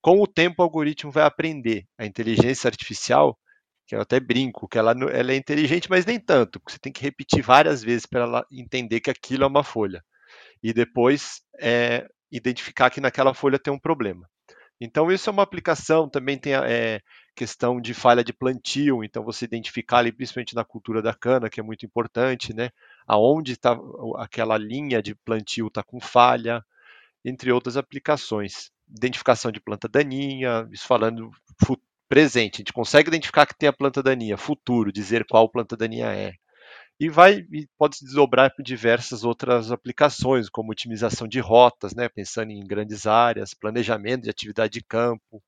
[0.01, 1.85] Com o tempo o algoritmo vai aprender.
[1.99, 3.39] A inteligência artificial,
[3.87, 6.93] que eu até brinco, que ela, ela é inteligente, mas nem tanto, porque você tem
[6.93, 10.03] que repetir várias vezes para ela entender que aquilo é uma folha.
[10.63, 14.29] E depois é, identificar que naquela folha tem um problema.
[14.81, 17.01] Então, isso é uma aplicação, também tem é,
[17.37, 21.61] questão de falha de plantio, então você identificar ali, principalmente na cultura da cana, que
[21.61, 22.71] é muito importante, né?
[23.07, 23.79] Aonde está
[24.17, 26.65] aquela linha de plantio está com falha,
[27.25, 28.71] entre outras aplicações.
[28.89, 31.31] Identificação de planta daninha, isso falando
[32.09, 36.07] presente, a gente consegue identificar que tem a planta daninha, futuro, dizer qual planta daninha
[36.07, 36.33] é
[37.01, 42.11] e vai e pode se desdobrar para diversas outras aplicações, como otimização de rotas, né,
[42.11, 45.43] pensando em grandes áreas, planejamento de atividade de campo,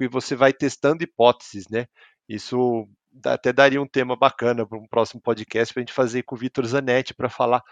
[0.00, 1.86] e você vai testando hipóteses, né?
[2.28, 2.88] Isso
[3.24, 6.38] até daria um tema bacana para um próximo podcast para a gente fazer com o
[6.38, 7.62] Vitor Zanetti para falar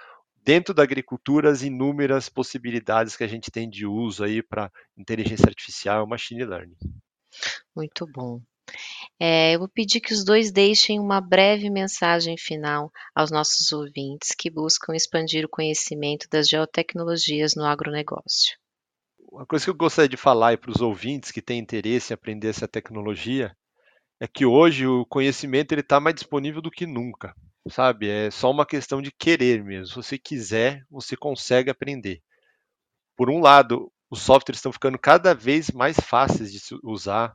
[0.45, 5.47] dentro da agricultura as inúmeras possibilidades que a gente tem de uso aí para inteligência
[5.47, 6.77] artificial e machine learning.
[7.75, 8.41] Muito bom.
[9.21, 14.31] É, eu vou pedir que os dois deixem uma breve mensagem final aos nossos ouvintes
[14.37, 18.57] que buscam expandir o conhecimento das geotecnologias no agronegócio.
[19.31, 22.49] Uma coisa que eu gostaria de falar para os ouvintes que têm interesse em aprender
[22.49, 23.55] essa tecnologia
[24.21, 27.35] é que hoje o conhecimento ele está mais disponível do que nunca,
[27.69, 28.09] sabe?
[28.09, 29.87] É só uma questão de querer mesmo.
[29.87, 32.21] Se você quiser, você consegue aprender.
[33.17, 37.35] Por um lado, os softwares estão ficando cada vez mais fáceis de usar.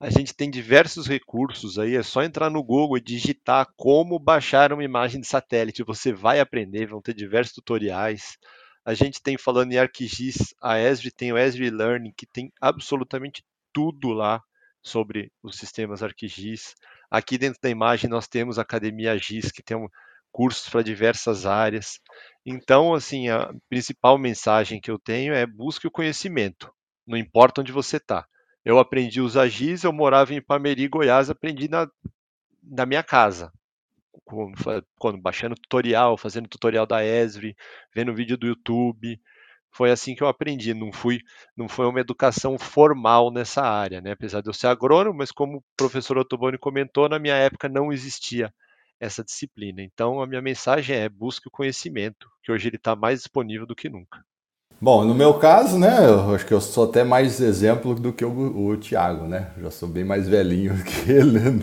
[0.00, 4.72] A gente tem diversos recursos aí, é só entrar no Google e digitar como baixar
[4.72, 5.82] uma imagem de satélite.
[5.82, 8.38] Você vai aprender, vão ter diversos tutoriais.
[8.84, 13.44] A gente tem falando em ArcGIS, a Esri tem o Esri Learning, que tem absolutamente
[13.72, 14.40] tudo lá
[14.80, 16.74] sobre os sistemas ArcGIS.
[17.10, 19.88] Aqui dentro da imagem nós temos a Academia GIS, que tem um,
[20.30, 21.98] cursos para diversas áreas.
[22.46, 26.72] Então, assim, a principal mensagem que eu tenho é busque o conhecimento,
[27.04, 28.24] não importa onde você está.
[28.68, 31.88] Eu aprendi a usar GIS, eu morava em Pameri, Goiás, aprendi na,
[32.62, 33.50] na minha casa,
[34.98, 37.56] quando, baixando tutorial, fazendo tutorial da Esri,
[37.94, 39.18] vendo vídeo do YouTube,
[39.70, 40.74] foi assim que eu aprendi.
[40.74, 41.20] Não fui,
[41.56, 44.12] não foi uma educação formal nessa área, né?
[44.12, 47.90] Apesar de eu ser agrônomo, mas como o professor Ottoboni comentou, na minha época não
[47.90, 48.52] existia
[49.00, 49.80] essa disciplina.
[49.80, 53.74] Então, a minha mensagem é busque o conhecimento, que hoje ele está mais disponível do
[53.74, 54.22] que nunca.
[54.80, 58.24] Bom, no meu caso, né, eu acho que eu sou até mais exemplo do que
[58.24, 59.48] o, o Tiago, né?
[59.60, 61.62] Já sou bem mais velhinho que ele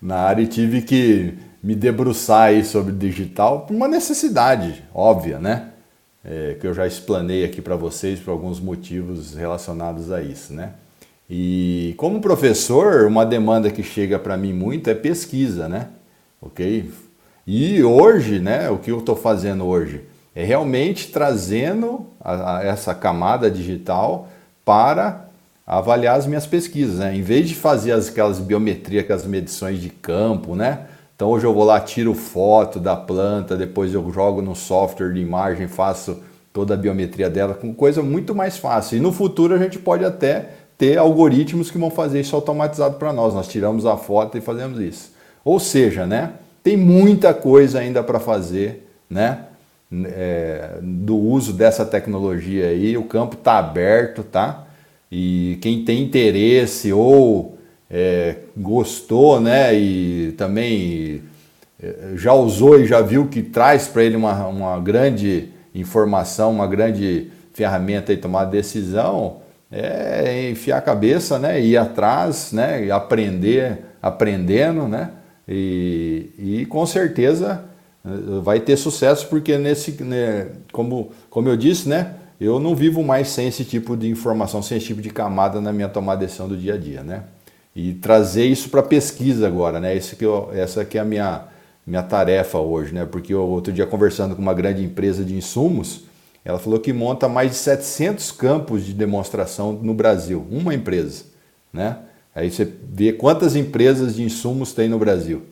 [0.00, 5.72] na área e tive que me debruçar aí sobre digital por uma necessidade óbvia, né?
[6.26, 10.72] é, que eu já explanei aqui para vocês por alguns motivos relacionados a isso, né?
[11.30, 15.88] E como professor, uma demanda que chega para mim muito é pesquisa, né?
[16.40, 16.90] Ok?
[17.46, 20.02] E hoje, né, o que eu estou fazendo hoje
[20.36, 24.28] é realmente trazendo a, a essa camada digital
[24.66, 25.24] para
[25.66, 27.16] avaliar as minhas pesquisas, né?
[27.16, 30.80] Em vez de fazer as, aquelas biometrias, aquelas medições de campo, né?
[31.16, 35.20] Então hoje eu vou lá, tiro foto da planta, depois eu jogo no software de
[35.20, 36.22] imagem, faço
[36.52, 38.98] toda a biometria dela, com coisa muito mais fácil.
[38.98, 43.10] E no futuro a gente pode até ter algoritmos que vão fazer isso automatizado para
[43.10, 43.32] nós.
[43.32, 45.12] Nós tiramos a foto e fazemos isso.
[45.42, 46.32] Ou seja, né,
[46.62, 49.46] tem muita coisa ainda para fazer, né?
[50.06, 54.66] É, do uso dessa tecnologia aí, o campo está aberto, tá?
[55.10, 57.56] E quem tem interesse ou
[57.90, 61.22] é, gostou, né, e também
[61.80, 66.66] é, já usou e já viu que traz para ele uma, uma grande informação, uma
[66.66, 69.38] grande ferramenta e tomar decisão,
[69.70, 75.10] é enfiar a cabeça, né, ir atrás, né, e aprender, aprendendo, né,
[75.48, 77.64] e, e com certeza
[78.42, 83.28] vai ter sucesso porque nesse, né, como, como eu disse, né, eu não vivo mais
[83.28, 86.48] sem esse tipo de informação, sem esse tipo de camada na minha tomada de decisão
[86.48, 87.24] do dia a dia, né
[87.76, 89.94] e trazer isso para pesquisa agora, né?
[89.94, 91.44] Esse que eu, essa que é a minha,
[91.86, 93.04] minha tarefa hoje, né?
[93.04, 96.04] Porque eu, outro dia conversando com uma grande empresa de insumos,
[96.42, 101.24] ela falou que monta mais de 700 campos de demonstração no Brasil, uma empresa,
[101.70, 101.98] né?
[102.34, 105.42] Aí você vê quantas empresas de insumos tem no Brasil,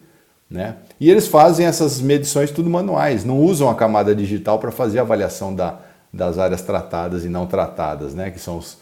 [0.51, 0.77] né?
[1.01, 5.03] E eles fazem essas medições tudo manuais, não usam a camada digital para fazer a
[5.03, 5.79] avaliação da,
[6.13, 8.31] das áreas tratadas e não tratadas, né?
[8.31, 8.79] Que são os,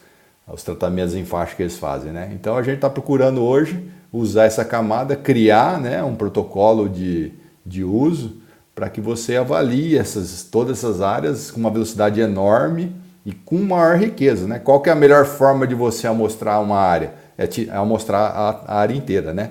[0.47, 2.13] os tratamentos em faixa que eles fazem.
[2.13, 2.31] Né?
[2.35, 7.33] Então a gente está procurando hoje usar essa camada, criar né, um protocolo de,
[7.65, 8.37] de uso
[8.75, 12.95] para que você avalie essas, todas essas áreas com uma velocidade enorme
[13.25, 14.47] e com maior riqueza.
[14.47, 14.59] Né?
[14.59, 17.15] Qual que é a melhor forma de você amostrar uma área?
[17.39, 19.33] É, te, é amostrar a, a, área inteira.
[19.33, 19.51] Né?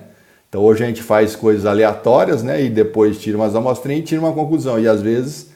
[0.52, 4.20] Então hoje a gente faz coisas aleatórias né, e depois tira umas amostrinhas e tira
[4.20, 4.78] uma conclusão.
[4.78, 5.46] E às vezes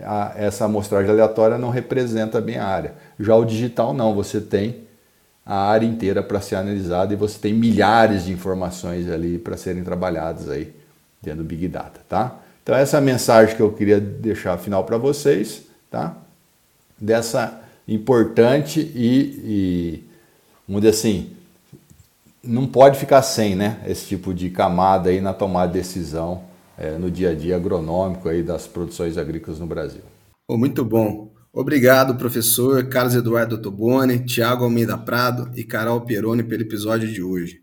[0.00, 2.94] a, essa amostragem aleatória não representa bem a área.
[3.18, 4.84] Já o digital não, você tem
[5.44, 9.82] a área inteira para ser analisada e você tem milhares de informações ali para serem
[9.82, 10.72] trabalhadas aí
[11.20, 12.36] dentro do Big Data, tá?
[12.62, 16.16] Então essa é a mensagem que eu queria deixar final para vocês, tá?
[16.96, 20.04] Dessa importante e, e
[20.68, 21.33] vamos dizer assim,
[22.46, 23.82] não pode ficar sem, né?
[23.86, 26.44] Esse tipo de camada aí na tomada de decisão
[26.76, 30.02] é, no dia a dia agronômico aí das produções agrícolas no Brasil.
[30.48, 31.32] Oh, muito bom.
[31.52, 37.62] Obrigado, professor Carlos Eduardo Ottoboni, Tiago Almeida Prado e Carol Pieroni pelo episódio de hoje.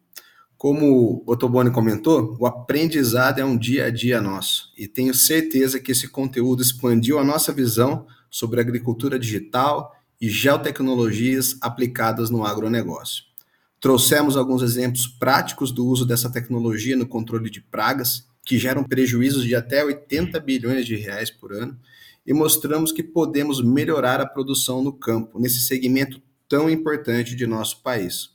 [0.57, 5.79] Como o Ottoboni comentou, o aprendizado é um dia a dia nosso e tenho certeza
[5.79, 13.30] que esse conteúdo expandiu a nossa visão sobre agricultura digital e geotecnologias aplicadas no agronegócio.
[13.81, 19.43] Trouxemos alguns exemplos práticos do uso dessa tecnologia no controle de pragas, que geram prejuízos
[19.43, 21.75] de até 80 bilhões de reais por ano
[22.23, 27.81] e mostramos que podemos melhorar a produção no campo, nesse segmento tão importante de nosso
[27.81, 28.29] país.